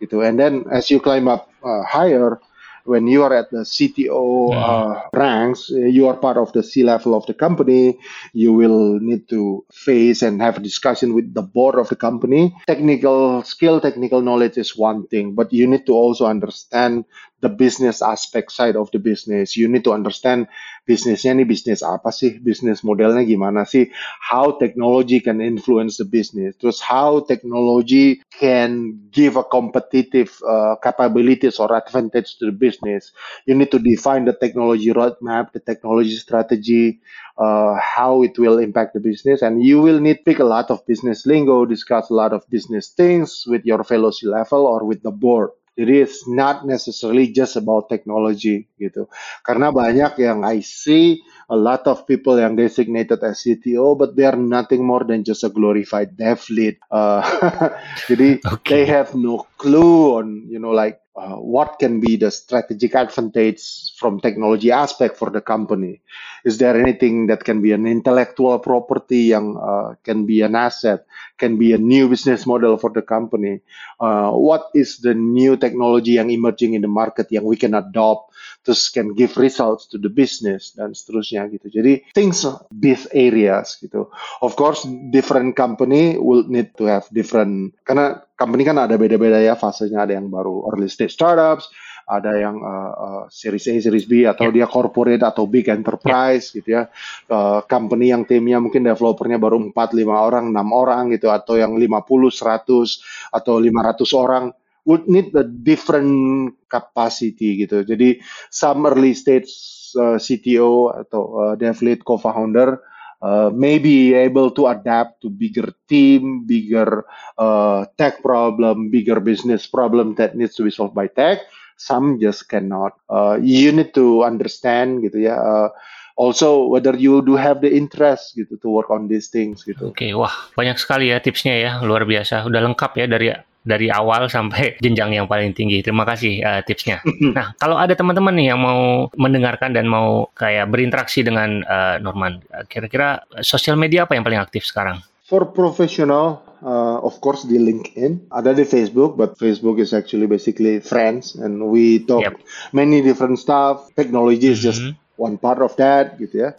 gitu. 0.00 0.22
And 0.22 0.38
then 0.38 0.64
as 0.70 0.90
you 0.90 1.00
climb 1.00 1.28
up 1.28 1.48
uh, 1.64 1.82
higher, 1.84 2.40
when 2.86 3.06
you 3.06 3.22
are 3.22 3.34
at 3.34 3.50
the 3.50 3.66
CTO 3.66 4.50
mm-hmm. 4.50 4.56
uh, 4.56 5.00
ranks, 5.12 5.68
you 5.70 6.06
are 6.08 6.16
part 6.16 6.36
of 6.36 6.52
the 6.52 6.62
C 6.62 6.82
level 6.82 7.14
of 7.14 7.26
the 7.26 7.34
company. 7.34 7.98
You 8.32 8.52
will 8.52 8.98
need 9.00 9.28
to 9.30 9.64
face 9.72 10.22
and 10.22 10.40
have 10.40 10.58
a 10.58 10.60
discussion 10.60 11.14
with 11.14 11.34
the 11.34 11.42
board 11.42 11.76
of 11.76 11.88
the 11.88 11.96
company. 11.96 12.54
Technical 12.66 13.42
skill, 13.42 13.80
technical 13.80 14.22
knowledge 14.22 14.56
is 14.56 14.76
one 14.76 15.06
thing, 15.08 15.34
but 15.34 15.52
you 15.52 15.66
need 15.66 15.86
to 15.86 15.92
also 15.92 16.26
understand 16.26 17.04
the 17.40 17.48
business 17.48 18.00
aspect 18.00 18.52
side 18.52 18.76
of 18.76 18.90
the 18.92 18.98
business. 18.98 19.56
You 19.56 19.68
need 19.68 19.84
to 19.84 19.92
understand 19.92 20.48
bisnisnya 20.88 21.36
ini 21.36 21.44
bisnis 21.44 21.82
apa 21.82 22.08
sih, 22.14 22.40
bisnis 22.40 22.80
modelnya 22.80 23.26
gimana 23.26 23.66
sih, 23.68 23.90
how 24.22 24.56
technology 24.56 25.20
can 25.20 25.42
influence 25.42 25.98
the 26.00 26.08
business, 26.08 26.56
terus 26.56 26.80
how 26.80 27.20
technology 27.26 28.22
can 28.32 28.96
give 29.10 29.36
a 29.36 29.44
competitive 29.44 30.32
uh, 30.46 30.78
capabilities 30.80 31.58
or 31.60 31.74
advantage 31.74 32.38
to 32.40 32.48
the 32.48 32.56
business. 32.56 33.12
You 33.44 33.58
need 33.58 33.74
to 33.74 33.82
define 33.82 34.24
the 34.24 34.32
technology 34.32 34.94
roadmap, 34.94 35.52
the 35.52 35.60
technology 35.60 36.16
strategy, 36.16 37.02
uh, 37.36 37.76
how 37.76 38.22
it 38.22 38.38
will 38.38 38.62
impact 38.62 38.94
the 38.94 39.02
business, 39.02 39.42
and 39.42 39.60
you 39.60 39.82
will 39.82 40.00
need 40.00 40.24
pick 40.24 40.38
a 40.38 40.46
lot 40.46 40.70
of 40.70 40.86
business 40.86 41.26
lingo, 41.26 41.66
discuss 41.66 42.08
a 42.08 42.16
lot 42.16 42.32
of 42.32 42.48
business 42.48 42.94
things 42.96 43.44
with 43.44 43.66
your 43.66 43.84
fellow 43.84 44.08
C 44.08 44.24
level 44.24 44.64
or 44.64 44.86
with 44.86 45.02
the 45.02 45.10
board. 45.12 45.50
It 45.76 45.92
is 45.92 46.24
not 46.24 46.64
necessarily 46.64 47.28
just 47.30 47.60
about 47.60 47.92
technology 47.92 48.66
gitu. 48.80 49.12
Karena 49.44 49.68
banyak 49.68 50.16
yang 50.18 50.40
I 50.42 50.64
see 50.64 51.20
a 51.46 51.54
lot 51.54 51.86
of 51.86 52.08
people 52.08 52.40
yang 52.40 52.56
designated 52.58 53.22
as 53.22 53.44
CTO, 53.44 53.94
but 53.94 54.16
they 54.18 54.26
are 54.26 54.40
nothing 54.40 54.82
more 54.82 55.04
than 55.04 55.22
just 55.22 55.44
a 55.44 55.52
glorified 55.52 56.16
dev 56.16 56.42
lead. 56.50 56.80
Uh, 56.90 57.22
jadi 58.10 58.40
okay. 58.58 58.72
they 58.72 58.84
have 58.88 59.14
no 59.14 59.46
clue 59.60 60.18
on 60.18 60.48
you 60.50 60.58
know 60.58 60.74
like 60.74 60.98
uh, 61.16 61.36
what 61.36 61.78
can 61.80 62.00
be 62.00 62.16
the 62.16 62.30
strategic 62.30 62.94
advantage 62.94 63.92
from 63.96 64.20
technology 64.20 64.70
aspect 64.70 65.16
for 65.16 65.30
the 65.30 65.40
company. 65.40 66.02
Is 66.44 66.58
there 66.58 66.78
anything 66.78 67.26
that 67.26 67.42
can 67.42 67.62
be 67.62 67.72
an 67.72 67.86
intellectual 67.86 68.58
property 68.60 69.32
yang 69.34 69.56
uh, 69.56 69.96
can 70.04 70.26
be 70.26 70.42
an 70.42 70.54
asset? 70.54 71.06
can 71.38 71.56
be 71.56 71.72
a 71.72 71.78
new 71.78 72.08
business 72.08 72.46
model 72.46 72.76
for 72.76 72.90
the 72.90 73.02
company. 73.02 73.60
Uh, 74.00 74.32
what 74.32 74.68
is 74.74 74.98
the 74.98 75.14
new 75.14 75.56
technology 75.56 76.16
yang 76.16 76.30
emerging 76.30 76.74
in 76.74 76.82
the 76.82 76.88
market 76.88 77.28
yang 77.30 77.44
we 77.44 77.56
can 77.56 77.74
adopt, 77.74 78.32
terus 78.64 78.88
can 78.88 79.14
give 79.14 79.36
results 79.36 79.86
to 79.86 80.00
the 80.00 80.08
business 80.08 80.72
dan 80.72 80.96
seterusnya 80.96 81.46
gitu. 81.52 81.68
Jadi 81.68 82.02
things 82.16 82.44
these 82.72 83.04
areas 83.12 83.76
gitu. 83.78 84.08
Of 84.40 84.56
course, 84.56 84.84
different 85.12 85.54
company 85.54 86.16
will 86.16 86.48
need 86.48 86.72
to 86.80 86.88
have 86.88 87.06
different 87.12 87.76
karena 87.84 88.25
company 88.36 88.62
kan 88.68 88.76
ada 88.76 89.00
beda-beda 89.00 89.40
ya 89.40 89.56
fasenya 89.56 90.04
ada 90.04 90.12
yang 90.14 90.28
baru 90.28 90.68
early 90.70 90.92
stage 90.92 91.16
startups, 91.16 91.72
ada 92.06 92.38
yang 92.38 92.60
uh, 92.62 92.92
uh, 92.94 93.24
series 93.32 93.66
A, 93.66 93.82
series 93.82 94.06
B 94.06 94.28
atau 94.28 94.52
yeah. 94.52 94.62
dia 94.62 94.66
corporate 94.70 95.24
atau 95.26 95.48
big 95.50 95.66
enterprise 95.66 96.52
yeah. 96.52 96.56
gitu 96.60 96.68
ya. 96.68 96.82
Uh, 97.26 97.64
company 97.66 98.14
yang 98.14 98.28
timnya 98.28 98.62
mungkin 98.62 98.86
developernya 98.86 99.40
baru 99.40 99.58
4 99.72 99.74
5 99.74 100.06
orang, 100.06 100.44
6 100.54 100.70
orang 100.70 101.02
gitu 101.10 101.32
atau 101.32 101.58
yang 101.58 101.74
50, 101.74 101.82
100 101.82 103.34
atau 103.34 103.54
500 103.58 104.22
orang 104.22 104.44
would 104.86 105.10
need 105.10 105.34
a 105.34 105.42
different 105.42 106.54
capacity 106.70 107.66
gitu. 107.66 107.82
Jadi 107.82 108.22
some 108.54 108.86
early 108.86 109.18
stage 109.18 109.50
uh, 109.98 110.14
CTO 110.20 110.94
atau 110.94 111.22
uh, 111.42 111.54
dev 111.58 111.74
lead 111.82 112.06
co-founder 112.06 112.78
uh, 113.22 113.50
may 113.54 113.78
be 113.78 114.14
able 114.14 114.50
to 114.50 114.66
adapt 114.68 115.22
to 115.22 115.30
bigger 115.30 115.72
team, 115.88 116.44
bigger 116.44 117.04
uh, 117.38 117.84
tech 117.96 118.22
problem, 118.22 118.90
bigger 118.90 119.20
business 119.20 119.66
problem 119.66 120.14
that 120.16 120.36
needs 120.36 120.54
to 120.54 120.64
be 120.64 120.70
solved 120.70 120.94
by 120.94 121.06
tech 121.06 121.40
some 121.76 122.18
just 122.18 122.48
cannot. 122.48 122.96
Uh, 123.08 123.38
you 123.40 123.70
need 123.70 123.92
to 123.94 124.24
understand 124.24 125.04
gitu 125.04 125.28
ya. 125.28 125.36
Uh, 125.36 125.68
also 126.16 126.66
whether 126.66 126.96
you 126.96 127.20
do 127.20 127.36
have 127.36 127.60
the 127.60 127.68
interest 127.68 128.32
gitu 128.34 128.56
to 128.56 128.68
work 128.72 128.88
on 128.88 129.06
these 129.06 129.28
things 129.28 129.62
gitu. 129.62 129.92
Oke, 129.92 130.08
okay, 130.08 130.10
wah 130.16 130.32
banyak 130.56 130.80
sekali 130.80 131.12
ya 131.12 131.20
tipsnya 131.20 131.54
ya, 131.60 131.72
luar 131.84 132.08
biasa. 132.08 132.48
Udah 132.48 132.64
lengkap 132.64 132.92
ya 132.96 133.06
dari 133.06 133.28
dari 133.66 133.90
awal 133.90 134.30
sampai 134.30 134.74
jenjang 134.84 135.18
yang 135.18 135.26
paling 135.26 135.50
tinggi. 135.50 135.82
Terima 135.82 136.06
kasih 136.06 136.38
uh, 136.40 136.60
tipsnya. 136.62 137.02
nah, 137.34 137.50
kalau 137.58 137.74
ada 137.74 137.98
teman-teman 137.98 138.38
nih 138.38 138.54
yang 138.54 138.62
mau 138.62 139.10
mendengarkan 139.18 139.74
dan 139.74 139.90
mau 139.90 140.30
kayak 140.38 140.70
berinteraksi 140.70 141.26
dengan 141.26 141.66
uh, 141.66 141.98
Norman, 141.98 142.38
kira-kira 142.70 143.26
sosial 143.42 143.74
media 143.74 144.06
apa 144.06 144.14
yang 144.14 144.22
paling 144.22 144.38
aktif 144.38 144.62
sekarang? 144.62 145.02
For 145.26 145.42
professional, 145.50 146.46
uh, 146.62 147.02
of 147.02 147.18
course 147.18 147.42
di 147.42 147.58
LinkedIn, 147.58 148.30
ada 148.30 148.54
di 148.54 148.62
Facebook, 148.62 149.18
but 149.18 149.34
Facebook 149.34 149.82
is 149.82 149.90
actually 149.90 150.30
basically 150.30 150.78
friends 150.78 151.34
and 151.34 151.66
we 151.66 152.06
talk 152.06 152.22
yep. 152.22 152.38
many 152.70 153.02
different 153.02 153.42
stuff. 153.42 153.90
Technology 153.98 154.54
is 154.54 154.62
mm 154.62 154.62
-hmm. 154.62 154.68
just 154.70 154.80
mm-hmm. 154.86 155.18
one 155.18 155.34
part 155.34 155.58
of 155.58 155.74
that, 155.82 156.14
gitu 156.22 156.46
ya. 156.46 156.50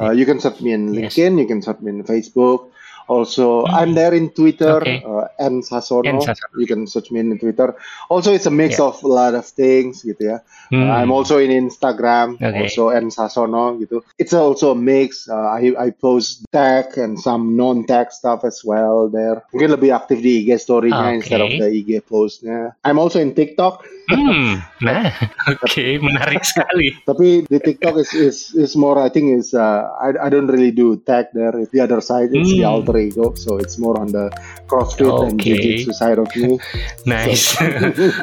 Uh, 0.00 0.16
you 0.16 0.24
can 0.24 0.40
search 0.40 0.64
me 0.64 0.72
in 0.72 0.96
LinkedIn, 0.96 1.36
yes. 1.36 1.40
you 1.44 1.46
can 1.46 1.60
search 1.60 1.84
me 1.84 1.92
in 1.92 2.00
Facebook. 2.08 2.72
Also, 3.08 3.64
mm. 3.64 3.72
I'm 3.74 3.94
there 3.94 4.14
in 4.14 4.30
Twitter, 4.30 4.80
okay. 4.80 5.04
uh, 5.04 5.28
Sasono. 5.60 6.08
N 6.08 6.18
Sasono. 6.20 6.56
You 6.56 6.66
can 6.66 6.86
search 6.86 7.10
me 7.10 7.20
in 7.20 7.38
Twitter. 7.38 7.76
Also, 8.08 8.32
it's 8.32 8.46
a 8.46 8.50
mix 8.50 8.78
yeah. 8.78 8.86
of 8.86 9.02
a 9.04 9.08
lot 9.08 9.34
of 9.34 9.44
things, 9.44 10.02
gitu 10.02 10.32
ya. 10.32 10.38
Mm. 10.72 10.88
Uh, 10.88 10.92
I'm 10.96 11.10
also 11.12 11.36
in 11.36 11.52
Instagram, 11.52 12.40
okay. 12.40 12.64
also 12.64 12.88
N 12.88 13.12
Sasono, 13.12 13.76
gitu. 13.76 14.00
It's 14.16 14.32
also 14.32 14.72
a 14.72 14.78
mix. 14.78 15.28
Uh, 15.28 15.52
I 15.52 15.76
I 15.76 15.88
post 15.92 16.48
tech 16.48 16.96
and 16.96 17.20
some 17.20 17.56
non-tech 17.56 18.12
stuff 18.12 18.44
as 18.48 18.64
well 18.64 19.12
there. 19.12 19.44
Mungkin 19.52 19.76
lebih 19.76 19.90
aktif 19.92 20.24
di 20.24 20.44
IG 20.44 20.56
story-nya 20.56 21.12
okay. 21.12 21.16
instead 21.20 21.40
of 21.44 21.52
the 21.52 21.68
IG 21.68 22.00
post-nya. 22.08 22.72
I'm 22.84 22.96
also 22.96 23.20
in 23.20 23.36
TikTok. 23.36 23.84
Hmm, 24.04 24.60
nah, 24.84 25.08
oke, 25.48 25.64
okay, 25.64 25.96
menarik 25.96 26.44
sekali. 26.50 26.92
Tapi 27.08 27.48
di 27.48 27.56
TikTok 27.56 27.96
is 27.96 28.12
is 28.12 28.36
is 28.52 28.72
more, 28.76 29.00
I 29.00 29.08
think 29.08 29.32
is 29.32 29.56
uh, 29.56 29.88
I 29.96 30.12
I 30.16 30.28
don't 30.28 30.48
really 30.48 30.76
do 30.76 31.00
tech 31.08 31.32
there. 31.32 31.56
The 31.72 31.80
other 31.80 32.04
side 32.04 32.36
is 32.36 32.52
hmm. 32.52 32.60
the 32.60 32.64
alter 32.68 32.96
ego, 33.00 33.32
so 33.32 33.56
it's 33.56 33.80
more 33.80 33.96
on 33.96 34.12
the 34.12 34.28
CrossFit 34.68 35.08
okay. 35.08 35.24
and 35.24 35.34
Jiu-Jitsu 35.40 35.92
side 35.96 36.18
of 36.20 36.28
me. 36.36 36.60
nice. 37.08 37.56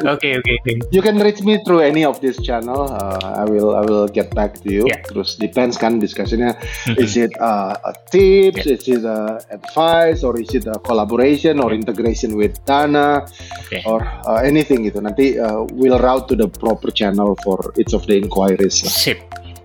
Oke 0.06 0.30
oke. 0.38 0.54
You 0.94 1.02
can 1.02 1.17
reach 1.17 1.41
me 1.41 1.58
through 1.65 1.82
any 1.82 2.06
of 2.06 2.22
this 2.22 2.38
channel. 2.38 2.86
Uh, 2.86 3.41
I 3.41 3.46
will 3.50 3.74
I 3.74 3.82
will 3.82 4.06
get 4.06 4.34
back 4.38 4.62
to 4.62 4.70
you. 4.70 4.86
Yeah. 4.86 5.02
Terus 5.10 5.41
depends 5.41 5.82
kan 5.82 5.98
discussionnya. 5.98 6.58
Mm-hmm. 6.62 7.02
Is 7.02 7.17
it 7.17 7.34
uh, 7.41 7.74
a 7.82 7.94
tips? 8.13 8.70
Yeah. 8.70 8.78
Is 8.78 8.86
it 8.86 9.04
a 9.06 9.41
advice? 9.50 10.22
Or 10.22 10.38
is 10.38 10.54
it 10.54 10.70
a 10.70 10.78
collaboration 10.78 11.58
or 11.58 11.74
integration 11.74 12.38
with 12.38 12.58
Dana? 12.70 13.26
Okay. 13.65 13.82
Or 13.89 14.06
uh, 14.06 14.46
anything 14.46 14.86
gitu. 14.86 15.02
Nanti 15.02 15.41
uh, 15.41 15.70
we'll 15.73 15.99
route 15.99 16.27
to 16.29 16.36
the 16.36 16.47
proper 16.47 16.91
channel 16.91 17.36
for 17.43 17.73
each 17.79 17.93
of 17.93 18.05
the 18.07 18.19
inquiries. 18.19 18.75
Sip. 18.75 19.19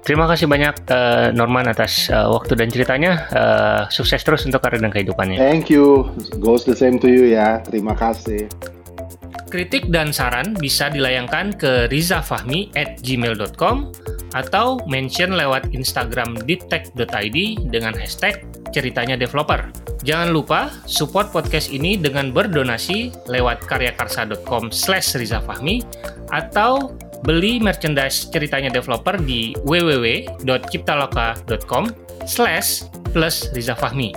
Terima 0.07 0.31
kasih 0.31 0.47
banyak 0.47 0.87
uh, 0.87 1.35
Norman 1.35 1.67
atas 1.67 2.07
uh, 2.15 2.31
waktu 2.31 2.55
dan 2.55 2.71
ceritanya. 2.71 3.27
Uh, 3.35 3.83
sukses 3.91 4.23
terus 4.23 4.47
untuk 4.47 4.63
karir 4.63 4.79
dan 4.79 4.95
kehidupannya. 4.95 5.35
Thank 5.35 5.67
you. 5.67 6.07
Goes 6.39 6.63
the 6.63 6.79
same 6.79 7.03
to 7.03 7.11
you 7.11 7.35
ya. 7.35 7.59
Terima 7.67 7.99
kasih. 7.99 8.47
Kritik 9.51 9.91
dan 9.91 10.15
saran 10.15 10.55
bisa 10.59 10.91
dilayangkan 10.95 11.59
ke 11.59 11.91
rizafahmi 11.91 12.71
at 12.79 13.03
gmail.com 13.03 13.91
atau 14.35 14.83
mention 14.91 15.37
lewat 15.37 15.71
Instagram 15.77 16.35
dittech.id 16.49 17.37
dengan 17.71 17.95
hashtag 17.95 18.43
ceritanya 18.75 19.15
developer. 19.15 19.63
Jangan 20.07 20.31
lupa 20.35 20.71
support 20.87 21.35
podcast 21.35 21.71
ini 21.71 21.97
dengan 21.99 22.31
berdonasi 22.31 23.11
lewat 23.27 23.67
karyakarsa.com 23.67 24.71
slash 24.71 25.19
rizafahmi 25.19 25.83
atau 26.31 26.95
beli 27.27 27.59
merchandise 27.59 28.31
ceritanya 28.31 28.71
developer 28.71 29.19
di 29.19 29.51
www.ciptaloka.com 29.67 31.91
slash 32.27 32.83
plus 33.11 33.51
rizafahmi. 33.55 34.15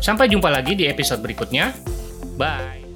Sampai 0.00 0.32
jumpa 0.32 0.48
lagi 0.48 0.72
di 0.76 0.88
episode 0.88 1.20
berikutnya. 1.20 1.72
Bye! 2.40 2.89